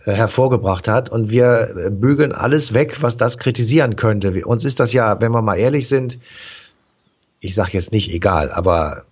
[0.06, 1.10] äh, hervorgebracht hat.
[1.10, 4.46] Und wir äh, bügeln alles weg, was das kritisieren könnte.
[4.46, 6.20] Uns ist das ja, wenn wir mal ehrlich sind,
[7.40, 9.06] ich sage jetzt nicht egal, aber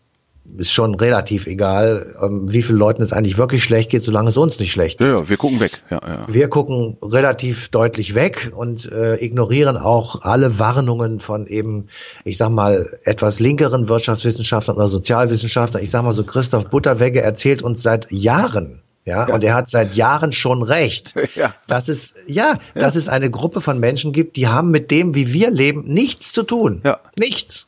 [0.57, 4.37] ist schon relativ egal, ähm, wie vielen Leuten es eigentlich wirklich schlecht geht, solange es
[4.37, 5.07] uns nicht schlecht geht.
[5.07, 5.81] Ja, ja, wir gucken weg.
[5.89, 6.25] Ja, ja.
[6.27, 11.87] Wir gucken relativ deutlich weg und äh, ignorieren auch alle Warnungen von eben,
[12.25, 15.81] ich sag mal, etwas linkeren Wirtschaftswissenschaftlern oder Sozialwissenschaftlern.
[15.83, 19.95] Ich sag mal so, Christoph Butterwegge erzählt uns seit Jahren, ja, und er hat seit
[19.95, 21.53] Jahren schon recht, Ja.
[21.67, 25.33] dass es, ja, dass es eine Gruppe von Menschen gibt, die haben mit dem, wie
[25.33, 26.81] wir leben, nichts zu tun.
[26.85, 26.99] Ja.
[27.17, 27.67] Nichts.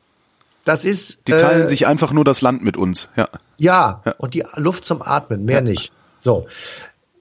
[0.65, 1.27] Das ist.
[1.27, 3.09] Die teilen äh, sich einfach nur das Land mit uns.
[3.15, 3.29] Ja.
[3.57, 5.93] ja, und die Luft zum Atmen, mehr nicht.
[6.19, 6.47] So.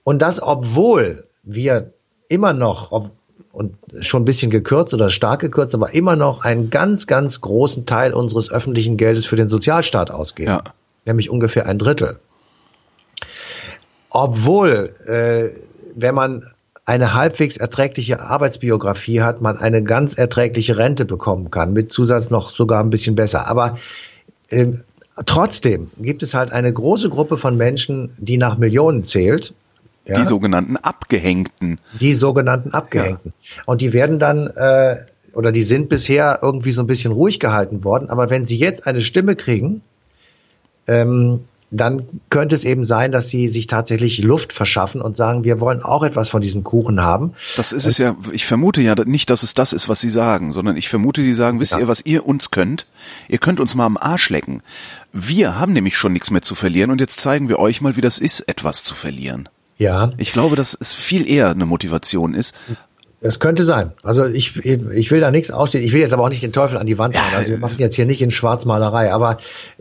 [0.03, 1.93] Und das, obwohl wir
[2.29, 3.11] immer noch, ob,
[3.53, 7.87] und schon ein bisschen gekürzt oder stark gekürzt, aber immer noch einen ganz, ganz großen
[7.87, 10.51] Teil unseres öffentlichen Geldes für den Sozialstaat ausgeben.
[10.51, 10.65] Ja.
[11.05, 12.19] Nämlich ungefähr ein Drittel.
[14.09, 15.61] Obwohl, äh,
[15.95, 16.51] wenn man
[16.87, 22.51] eine halbwegs erträgliche Arbeitsbiografie hat, man eine ganz erträgliche Rente bekommen kann, mit Zusatz noch
[22.51, 23.47] sogar ein bisschen besser.
[23.47, 23.79] Aber
[24.51, 24.81] ähm,
[25.25, 29.55] trotzdem gibt es halt eine große Gruppe von Menschen, die nach Millionen zählt.
[30.05, 30.15] Ja?
[30.15, 31.79] Die sogenannten Abgehängten.
[31.99, 33.33] die sogenannten Abgehängten.
[33.65, 34.99] Und die werden dann, äh,
[35.33, 38.87] oder die sind bisher irgendwie so ein bisschen ruhig gehalten worden, aber wenn sie jetzt
[38.87, 39.81] eine Stimme kriegen,
[40.87, 41.41] ähm,
[41.77, 45.83] dann könnte es eben sein, dass sie sich tatsächlich Luft verschaffen und sagen, wir wollen
[45.83, 47.33] auch etwas von diesem Kuchen haben.
[47.57, 50.53] Das ist es ja, ich vermute ja nicht, dass es das ist, was sie sagen,
[50.53, 51.81] sondern ich vermute, die sagen, wisst Ja.
[51.81, 52.87] ihr, was ihr uns könnt?
[53.29, 54.63] Ihr könnt uns mal am Arsch lecken.
[55.13, 58.01] Wir haben nämlich schon nichts mehr zu verlieren und jetzt zeigen wir euch mal, wie
[58.01, 59.49] das ist, etwas zu verlieren.
[59.77, 62.55] Ja, Ich glaube, dass es viel eher eine Motivation ist.
[63.25, 63.93] Es könnte sein.
[64.03, 65.83] Also ich, ich will da nichts ausstehen.
[65.83, 67.35] Ich will jetzt aber auch nicht den Teufel an die Wand machen.
[67.35, 69.13] Also wir machen jetzt hier nicht in Schwarzmalerei.
[69.15, 69.39] Aber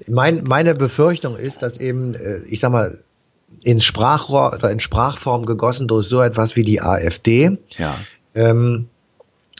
[0.08, 3.00] mein, meine Befürchtung ist, dass eben, äh, ich sag mal,
[3.62, 7.96] ins Sprachrohr oder in Sprachform gegossen durch so etwas wie die AfD, Ja.
[8.34, 8.88] ähm,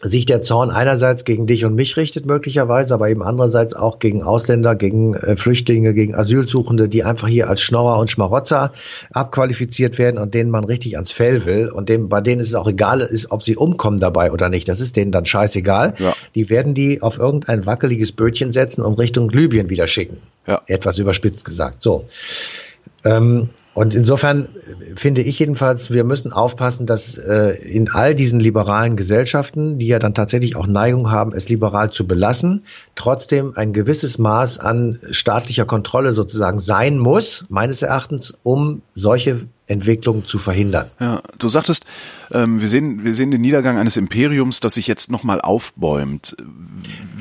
[0.04, 4.22] sich der Zorn einerseits gegen dich und mich richtet möglicherweise, aber eben andererseits auch gegen
[4.22, 8.74] Ausländer, gegen äh, Flüchtlinge, gegen Asylsuchende, die einfach hier als Schnorrer und Schmarotzer
[9.12, 12.56] abqualifiziert werden und denen man richtig ans Fell will und dem, bei denen ist es
[12.56, 14.68] auch egal ist, ob sie umkommen dabei oder nicht.
[14.68, 15.96] Das ist denen dann scheißegal.
[15.98, 16.14] Ja.
[16.36, 20.18] Die werden die auf irgendein wackeliges Bötchen setzen und Richtung Libyen wieder schicken.
[20.48, 20.62] Ja.
[20.68, 21.82] Etwas überspitzt gesagt.
[21.82, 22.06] So.
[23.06, 24.50] Ähm, und insofern
[24.96, 29.98] finde ich jedenfalls, wir müssen aufpassen, dass äh, in all diesen liberalen Gesellschaften, die ja
[29.98, 32.66] dann tatsächlich auch Neigung haben, es liberal zu belassen,
[32.96, 40.26] trotzdem ein gewisses Maß an staatlicher Kontrolle sozusagen sein muss, meines Erachtens, um solche Entwicklungen
[40.26, 40.88] zu verhindern.
[41.00, 41.86] Ja, du sagtest,
[42.32, 46.36] ähm, wir sehen, wir sehen den Niedergang eines Imperiums, das sich jetzt nochmal aufbäumt.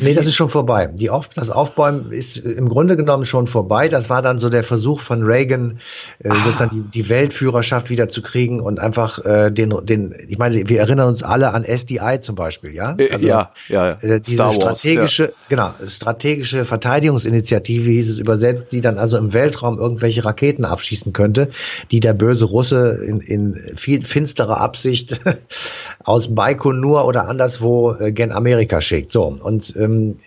[0.01, 0.89] Nee, das ist schon vorbei.
[0.93, 3.89] Die Auf, das Aufbäumen ist im Grunde genommen schon vorbei.
[3.89, 5.79] Das war dann so der Versuch von Reagan,
[6.19, 6.35] äh, ah.
[6.45, 10.81] sozusagen die, die Weltführerschaft wieder zu kriegen und einfach äh, den, den, ich meine, wir
[10.81, 12.97] erinnern uns alle an SDI zum Beispiel, ja?
[12.99, 13.99] Äh, also, ja, ja, ja.
[14.01, 15.31] Äh, diese Star Wars, strategische, ja.
[15.49, 21.51] genau, strategische Verteidigungsinitiative hieß es übersetzt, die dann also im Weltraum irgendwelche Raketen abschießen könnte,
[21.91, 25.21] die der böse Russe in, in viel finsterer Absicht
[26.05, 29.13] aus Baikonur oder anderswo äh, gen Amerika schickt.
[29.13, 30.19] So und ähm,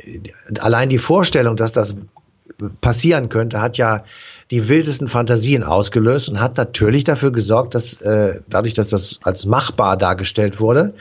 [0.60, 1.96] allein die Vorstellung, dass das
[2.82, 4.04] passieren könnte, hat ja
[4.52, 9.46] die wildesten Fantasien ausgelöst und hat natürlich dafür gesorgt, dass äh, dadurch, dass das als
[9.46, 10.94] machbar dargestellt wurde,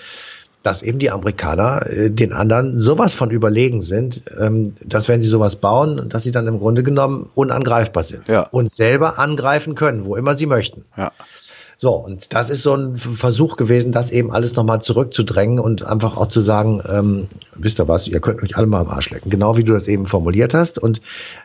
[0.64, 5.28] dass eben die Amerikaner äh, den anderen sowas von überlegen sind, ähm, dass wenn sie
[5.28, 8.48] sowas bauen, dass sie dann im Grunde genommen unangreifbar sind ja.
[8.50, 10.84] und selber angreifen können, wo immer sie möchten.
[10.96, 11.12] Ja.
[11.76, 16.16] So, und das ist so ein Versuch gewesen, das eben alles nochmal zurückzudrängen und einfach
[16.16, 19.30] auch zu sagen, ähm, wisst ihr was, ihr könnt euch alle mal am Arsch lecken,
[19.30, 20.78] genau wie du das eben formuliert hast.
[20.78, 21.00] Und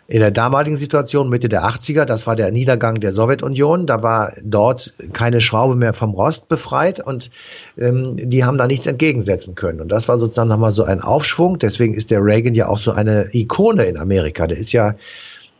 [0.07, 4.33] in der damaligen Situation, Mitte der 80er, das war der Niedergang der Sowjetunion, da war
[4.43, 7.31] dort keine Schraube mehr vom Rost befreit und
[7.77, 9.81] ähm, die haben da nichts entgegensetzen können.
[9.81, 11.57] Und das war sozusagen nochmal so ein Aufschwung.
[11.57, 14.45] Deswegen ist der Reagan ja auch so eine Ikone in Amerika.
[14.45, 14.95] Der ist ja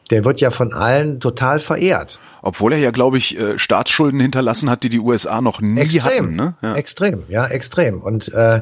[0.10, 2.20] der wird ja von allen total verehrt.
[2.42, 6.04] Obwohl er ja, glaube ich, äh, Staatsschulden hinterlassen hat, die die USA noch nie extrem,
[6.04, 6.36] hatten.
[6.36, 6.56] Ne?
[6.62, 6.76] Ja.
[6.76, 8.02] Extrem, ja, extrem.
[8.02, 8.62] Und äh,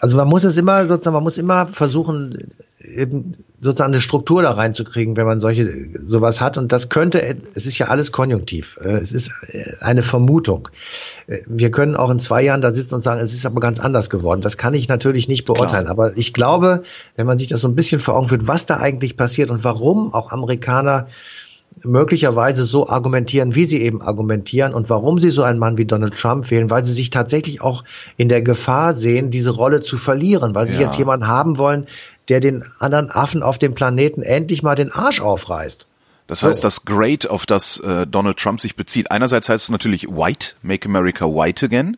[0.00, 2.52] also man muss es immer sozusagen, man muss immer versuchen,
[2.94, 6.56] eben sozusagen eine Struktur da reinzukriegen, wenn man solche sowas hat.
[6.56, 8.78] Und das könnte, es ist ja alles konjunktiv.
[8.82, 10.68] Äh, es ist äh, eine Vermutung.
[11.26, 13.78] Äh, wir können auch in zwei Jahren da sitzen und sagen, es ist aber ganz
[13.78, 14.40] anders geworden.
[14.40, 15.84] Das kann ich natürlich nicht beurteilen.
[15.84, 15.90] Klar.
[15.90, 16.82] Aber ich glaube,
[17.16, 19.62] wenn man sich das so ein bisschen vor Augen führt, was da eigentlich passiert und
[19.62, 21.06] warum auch Amerikaner
[21.82, 26.14] möglicherweise so argumentieren, wie sie eben argumentieren und warum sie so einen Mann wie Donald
[26.14, 27.84] Trump wählen, weil sie sich tatsächlich auch
[28.16, 30.82] in der Gefahr sehen, diese Rolle zu verlieren, weil sie ja.
[30.82, 31.86] jetzt jemanden haben wollen,
[32.28, 35.86] der den anderen Affen auf dem Planeten endlich mal den Arsch aufreißt.
[36.26, 36.62] Das heißt, so.
[36.62, 40.88] das Great, auf das äh, Donald Trump sich bezieht, einerseits heißt es natürlich White, Make
[40.88, 41.96] America White Again.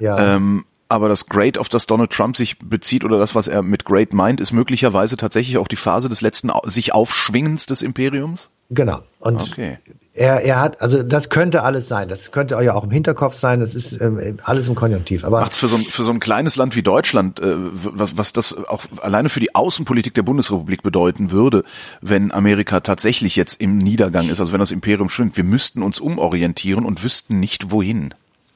[0.00, 0.34] Ja.
[0.34, 3.84] Ähm, aber das Great, auf das Donald Trump sich bezieht oder das, was er mit
[3.84, 8.50] Great meint, ist möglicherweise tatsächlich auch die Phase des letzten sich Aufschwingens des Imperiums?
[8.70, 9.00] Genau.
[9.20, 9.78] Und okay.
[10.20, 12.08] Er, er hat, also das könnte alles sein.
[12.08, 13.60] Das könnte ja auch im Hinterkopf sein.
[13.60, 15.24] Das ist ähm, alles im Konjunktiv.
[15.24, 18.34] Aber macht's für so ein für so ein kleines Land wie Deutschland, äh, was was
[18.34, 21.64] das auch alleine für die Außenpolitik der Bundesrepublik bedeuten würde,
[22.02, 26.00] wenn Amerika tatsächlich jetzt im Niedergang ist, also wenn das Imperium schwingt, wir müssten uns
[26.00, 28.12] umorientieren und wüssten nicht wohin.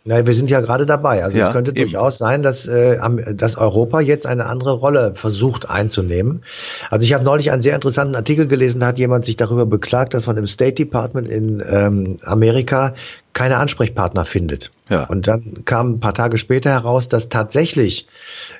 [0.06, 1.24] Na, wir sind ja gerade dabei.
[1.24, 1.90] Also ja, es könnte eben.
[1.90, 2.98] durchaus sein, dass, äh,
[3.34, 6.42] dass Europa jetzt eine andere Rolle versucht einzunehmen.
[6.90, 10.12] Also ich habe neulich einen sehr interessanten Artikel gelesen, da hat jemand sich darüber beklagt,
[10.12, 12.92] dass man im State Department in ähm, Amerika
[13.32, 14.72] keine Ansprechpartner findet.
[14.90, 15.04] Ja.
[15.04, 18.06] Und dann kam ein paar Tage später heraus, dass tatsächlich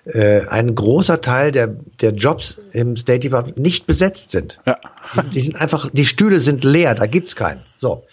[0.07, 4.61] äh, ein großer Teil der, der Jobs im State Department nicht besetzt sind.
[4.65, 4.79] Ja.
[5.13, 5.35] Die, sind.
[5.35, 7.61] die sind einfach, die Stühle sind leer, da gibt's keinen.
[7.77, 8.05] So.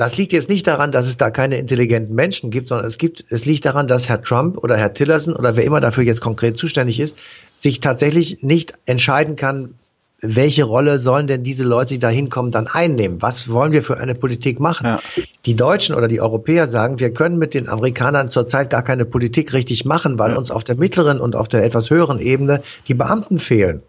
[0.00, 3.22] Das liegt jetzt nicht daran, dass es da keine intelligenten Menschen gibt, sondern es gibt,
[3.28, 6.56] es liegt daran, dass Herr Trump oder Herr Tillerson oder wer immer dafür jetzt konkret
[6.56, 7.18] zuständig ist,
[7.58, 9.74] sich tatsächlich nicht entscheiden kann,
[10.22, 13.20] welche Rolle sollen denn diese Leute, die da hinkommen, dann einnehmen?
[13.20, 14.86] Was wollen wir für eine Politik machen?
[14.86, 15.00] Ja.
[15.44, 19.52] Die Deutschen oder die Europäer sagen, wir können mit den Amerikanern zurzeit gar keine Politik
[19.52, 20.38] richtig machen, weil ja.
[20.38, 23.82] uns auf der mittleren und auf der etwas höheren Ebene die Beamten fehlen.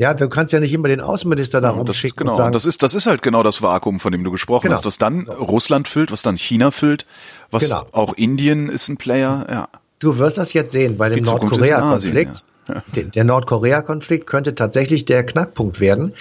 [0.00, 2.16] Ja, du kannst ja nicht immer den Außenminister da ja, rumschicken.
[2.16, 4.62] Genau, und sagen, das ist, das ist halt genau das Vakuum, von dem du gesprochen
[4.62, 4.76] genau.
[4.76, 7.04] hast, das dann Russland füllt, was dann China füllt,
[7.50, 7.84] was genau.
[7.92, 9.68] auch Indien ist ein Player, ja.
[9.98, 12.42] Du wirst das jetzt sehen bei dem Nordkorea-Konflikt.
[12.94, 16.14] Der Nordkorea-Konflikt könnte tatsächlich der Knackpunkt werden,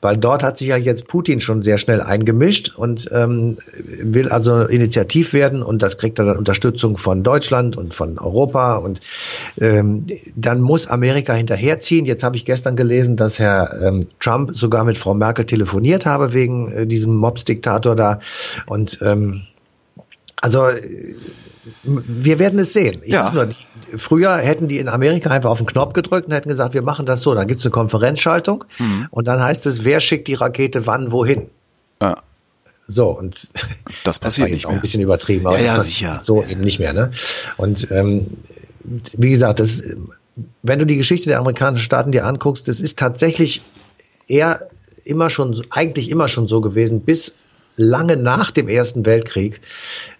[0.00, 4.62] weil dort hat sich ja jetzt Putin schon sehr schnell eingemischt und ähm, will also
[4.62, 9.00] initiativ werden und das kriegt dann Unterstützung von Deutschland und von Europa und
[9.60, 12.06] ähm, dann muss Amerika hinterherziehen.
[12.06, 16.32] Jetzt habe ich gestern gelesen, dass Herr ähm, Trump sogar mit Frau Merkel telefoniert habe
[16.32, 18.20] wegen äh, diesem Mobs-Diktator da
[18.66, 19.42] und ähm,
[20.40, 20.68] also
[21.82, 23.00] wir werden es sehen.
[23.02, 23.32] Ich ja.
[23.32, 23.48] nur,
[23.96, 27.06] früher hätten die in Amerika einfach auf den Knopf gedrückt und hätten gesagt, wir machen
[27.06, 27.34] das so.
[27.34, 29.08] Dann gibt es eine Konferenzschaltung mhm.
[29.10, 31.48] und dann heißt es, wer schickt die Rakete wann, wohin.
[32.00, 32.22] Ja.
[32.88, 33.48] So, und
[34.04, 34.78] das passiert das nicht auch mehr.
[34.78, 36.20] ein bisschen übertrieben, aber ja, ja, sicher.
[36.22, 36.92] so eben nicht mehr.
[36.92, 37.10] Ne?
[37.56, 38.26] Und ähm,
[39.12, 39.82] wie gesagt, das,
[40.62, 43.62] wenn du die Geschichte der amerikanischen Staaten dir anguckst, das ist tatsächlich
[44.28, 44.68] eher
[45.04, 47.34] immer schon, eigentlich immer schon so gewesen, bis
[47.76, 49.60] lange nach dem Ersten Weltkrieg,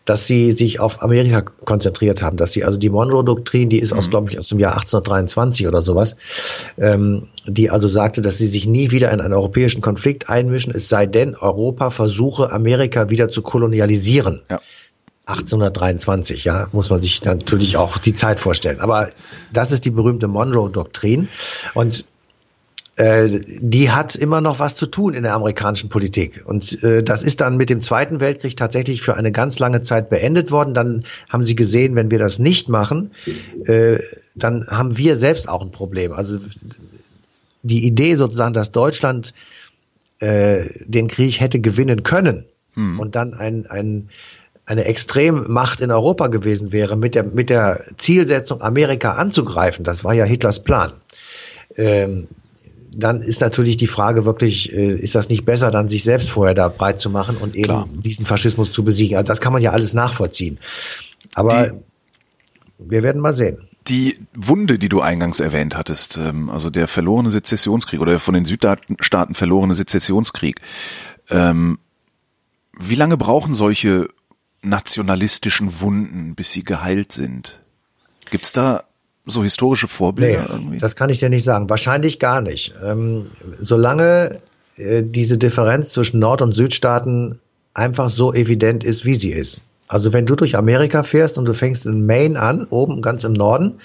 [0.07, 4.07] dass sie sich auf Amerika konzentriert haben, dass sie also die Monroe-Doktrin, die ist aus,
[4.07, 4.11] mhm.
[4.11, 6.17] glaube ich, aus dem Jahr 1823 oder sowas,
[6.79, 10.89] ähm, die also sagte, dass sie sich nie wieder in einen europäischen Konflikt einmischen, es
[10.89, 14.41] sei denn, Europa versuche, Amerika wieder zu kolonialisieren.
[14.49, 14.61] Ja.
[15.27, 18.79] 1823, ja, muss man sich natürlich auch die Zeit vorstellen.
[18.79, 19.11] Aber
[19.53, 21.29] das ist die berühmte Monroe-Doktrin.
[21.75, 22.05] Und
[22.97, 26.43] äh, die hat immer noch was zu tun in der amerikanischen Politik.
[26.47, 30.09] Und äh, das ist dann mit dem Zweiten Weltkrieg tatsächlich für eine ganz lange Zeit
[30.09, 30.73] beendet worden.
[30.73, 33.11] Dann haben sie gesehen, wenn wir das nicht machen,
[33.67, 33.99] äh,
[34.35, 36.13] dann haben wir selbst auch ein Problem.
[36.13, 36.39] Also
[37.63, 39.35] die Idee sozusagen, dass Deutschland
[40.21, 42.45] äh, den Krieg hätte gewinnen können
[42.75, 42.99] hm.
[42.99, 44.09] und dann ein, ein
[44.69, 50.13] eine Extremmacht in Europa gewesen wäre, mit der, mit der Zielsetzung, Amerika anzugreifen, das war
[50.13, 50.93] ja Hitlers Plan.
[51.77, 52.27] Ähm,
[52.99, 56.55] dann ist natürlich die Frage wirklich, äh, ist das nicht besser, dann sich selbst vorher
[56.55, 57.89] da breit zu machen und eben Klar.
[57.93, 59.17] diesen Faschismus zu besiegen?
[59.17, 60.59] Also das kann man ja alles nachvollziehen.
[61.35, 63.69] Aber die, wir werden mal sehen.
[63.89, 68.47] Die Wunde, die du eingangs erwähnt hattest, ähm, also der verlorene Sezessionskrieg oder von den
[68.47, 70.61] Südstaaten verlorene Sezessionskrieg,
[71.29, 71.79] ähm,
[72.79, 74.09] wie lange brauchen solche
[74.63, 77.61] nationalistischen Wunden, bis sie geheilt sind?
[78.31, 78.85] Gibt's da
[79.27, 80.79] so historische Vorbilder nee, irgendwie?
[80.79, 81.69] Das kann ich dir nicht sagen.
[81.69, 82.75] Wahrscheinlich gar nicht.
[82.83, 83.27] Ähm,
[83.59, 84.41] solange
[84.77, 87.41] äh, diese Differenz zwischen Nord- und Südstaaten
[87.75, 89.61] einfach so evident ist, wie sie ist.
[89.89, 93.33] Also wenn du durch Amerika fährst und du fängst in Maine an, oben ganz im
[93.33, 93.81] Norden,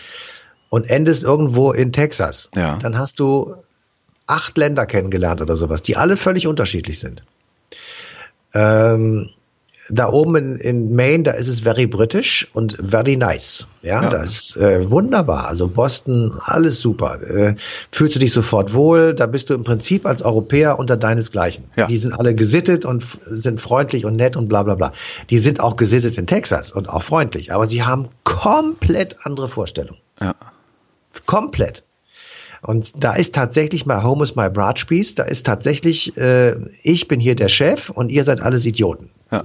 [0.69, 2.77] und endest irgendwo in Texas, ja.
[2.77, 3.55] dann hast du
[4.25, 7.23] acht Länder kennengelernt oder sowas, die alle völlig unterschiedlich sind.
[8.53, 9.31] Ähm,
[9.91, 13.67] da oben in, in Maine, da ist es very British und very nice.
[13.81, 14.09] Ja, ja.
[14.09, 15.47] das ist äh, wunderbar.
[15.47, 17.21] Also Boston, alles super.
[17.21, 17.55] Äh,
[17.91, 21.65] fühlst du dich sofort wohl, da bist du im Prinzip als Europäer unter deinesgleichen.
[21.75, 21.87] Ja.
[21.87, 24.93] Die sind alle gesittet und sind freundlich und nett und bla bla bla.
[25.29, 29.99] Die sind auch gesittet in Texas und auch freundlich, aber sie haben komplett andere Vorstellungen.
[30.19, 30.35] Ja.
[31.25, 31.83] Komplett.
[32.61, 37.19] Und da ist tatsächlich my home is my Bratspieß, da ist tatsächlich, äh, ich bin
[37.19, 39.09] hier der Chef und ihr seid alles Idioten.
[39.31, 39.41] Ja.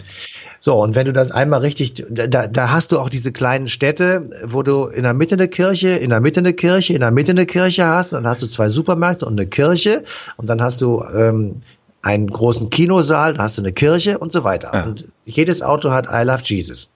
[0.60, 4.28] So, und wenn du das einmal richtig, da, da hast du auch diese kleinen Städte,
[4.44, 7.32] wo du in der Mitte eine Kirche, in der Mitte eine Kirche, in der Mitte
[7.32, 10.04] eine Kirche hast, dann hast du zwei Supermärkte und eine Kirche
[10.36, 11.62] und dann hast du ähm,
[12.02, 14.72] einen großen Kinosaal, dann hast du eine Kirche und so weiter.
[14.74, 14.84] Ja.
[14.84, 16.90] Und jedes Auto hat I love Jesus.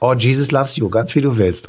[0.00, 1.66] Oh, Jesus loves you, ganz wie du willst.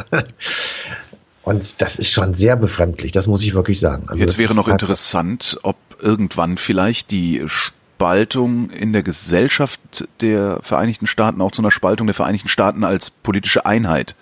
[1.46, 4.06] Und das ist schon sehr befremdlich, das muss ich wirklich sagen.
[4.08, 9.80] Also Jetzt wäre noch interessant, ob irgendwann vielleicht die Spaltung in der Gesellschaft
[10.22, 14.16] der Vereinigten Staaten auch zu einer Spaltung der Vereinigten Staaten als politische Einheit.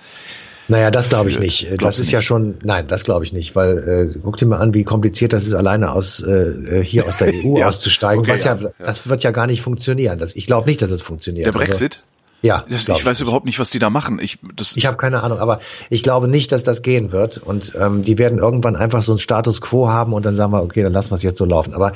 [0.68, 1.70] Naja, das glaube ich nicht.
[1.82, 2.12] Das ist nicht?
[2.12, 5.32] ja schon, nein, das glaube ich nicht, weil äh, guck dir mal an, wie kompliziert
[5.32, 8.20] das ist, alleine aus äh, hier aus der EU ja, auszusteigen.
[8.20, 10.20] Okay, was ja, ja, das wird ja gar nicht funktionieren.
[10.20, 11.46] Das, ich glaube nicht, dass es funktioniert.
[11.46, 11.96] Der Brexit?
[11.96, 12.08] Also,
[12.44, 12.66] ja.
[12.70, 14.20] Das, ich weiß überhaupt nicht, was die da machen.
[14.22, 17.38] Ich, das ich habe keine Ahnung, aber ich glaube nicht, dass das gehen wird.
[17.38, 20.62] Und ähm, die werden irgendwann einfach so einen Status quo haben und dann sagen wir,
[20.62, 21.74] okay, dann lassen wir es jetzt so laufen.
[21.74, 21.94] Aber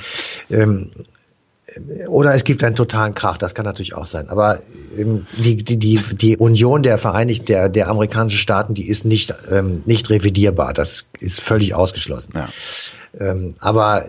[0.49, 0.89] ähm,
[2.07, 4.29] oder es gibt einen totalen Krach, das kann natürlich auch sein.
[4.29, 4.61] Aber
[4.97, 9.35] ähm, die, die, die, die Union der Vereinigten, der, der amerikanischen Staaten, die ist nicht,
[9.51, 10.73] ähm, nicht revidierbar.
[10.73, 12.33] Das ist völlig ausgeschlossen.
[12.35, 12.49] Ja.
[13.19, 14.05] Ähm, aber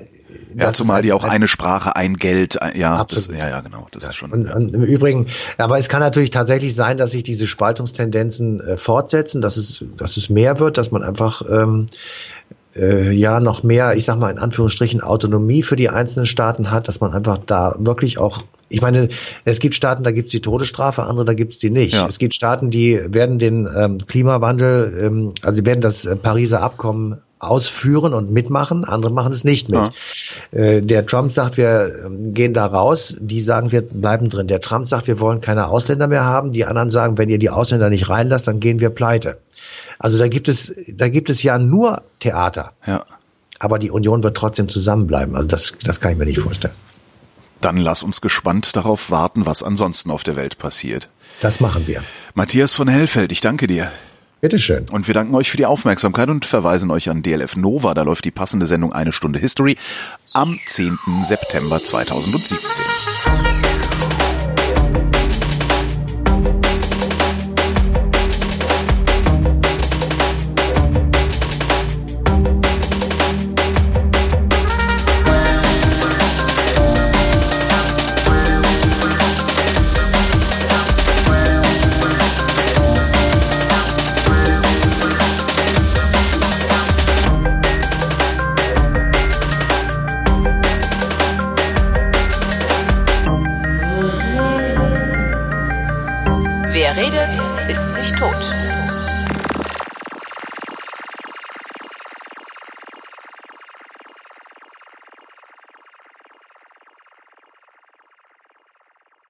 [0.55, 3.87] ja, zumal halt, die auch eine Sprache, ein Geld, ein, ja, das, ja, ja, genau,
[3.91, 4.09] das ja.
[4.11, 4.33] ist schon.
[4.33, 4.57] Und, ja.
[4.57, 5.27] und im Übrigen,
[5.57, 10.17] aber es kann natürlich tatsächlich sein, dass sich diese Spaltungstendenzen äh, fortsetzen, dass es, dass
[10.17, 11.87] es mehr wird, dass man einfach ähm,
[12.75, 16.89] äh, ja noch mehr, ich sag mal in Anführungsstrichen Autonomie für die einzelnen Staaten hat,
[16.89, 19.09] dass man einfach da wirklich auch ich meine,
[19.47, 21.95] es gibt Staaten, da gibt es die Todesstrafe, andere, da gibt es die nicht.
[21.95, 22.07] Ja.
[22.07, 26.61] Es gibt Staaten, die werden den ähm, Klimawandel, ähm, also sie werden das äh, Pariser
[26.61, 29.81] Abkommen ausführen und mitmachen, andere machen es nicht mit.
[30.53, 30.59] Ja.
[30.59, 34.47] Äh, der Trump sagt, wir ähm, gehen da raus, die sagen, wir bleiben drin.
[34.47, 37.51] Der Trump sagt, wir wollen keine Ausländer mehr haben, die anderen sagen, wenn ihr die
[37.51, 39.39] Ausländer nicht reinlasst, dann gehen wir pleite.
[39.99, 42.73] Also da gibt es, da gibt es ja nur Theater.
[42.87, 43.05] Ja.
[43.59, 45.35] Aber die Union wird trotzdem zusammenbleiben.
[45.35, 46.75] Also das, das kann ich mir nicht vorstellen.
[47.61, 51.09] Dann lass uns gespannt darauf warten, was ansonsten auf der Welt passiert.
[51.41, 52.03] Das machen wir.
[52.35, 53.91] Matthias von Hellfeld, ich danke dir.
[54.41, 54.87] Bitteschön.
[54.91, 57.95] Und wir danken euch für die Aufmerksamkeit und verweisen euch an DLF Nova.
[57.95, 59.77] Da läuft die passende Sendung Eine Stunde History
[60.33, 60.97] am 10.
[61.25, 63.68] September 2017.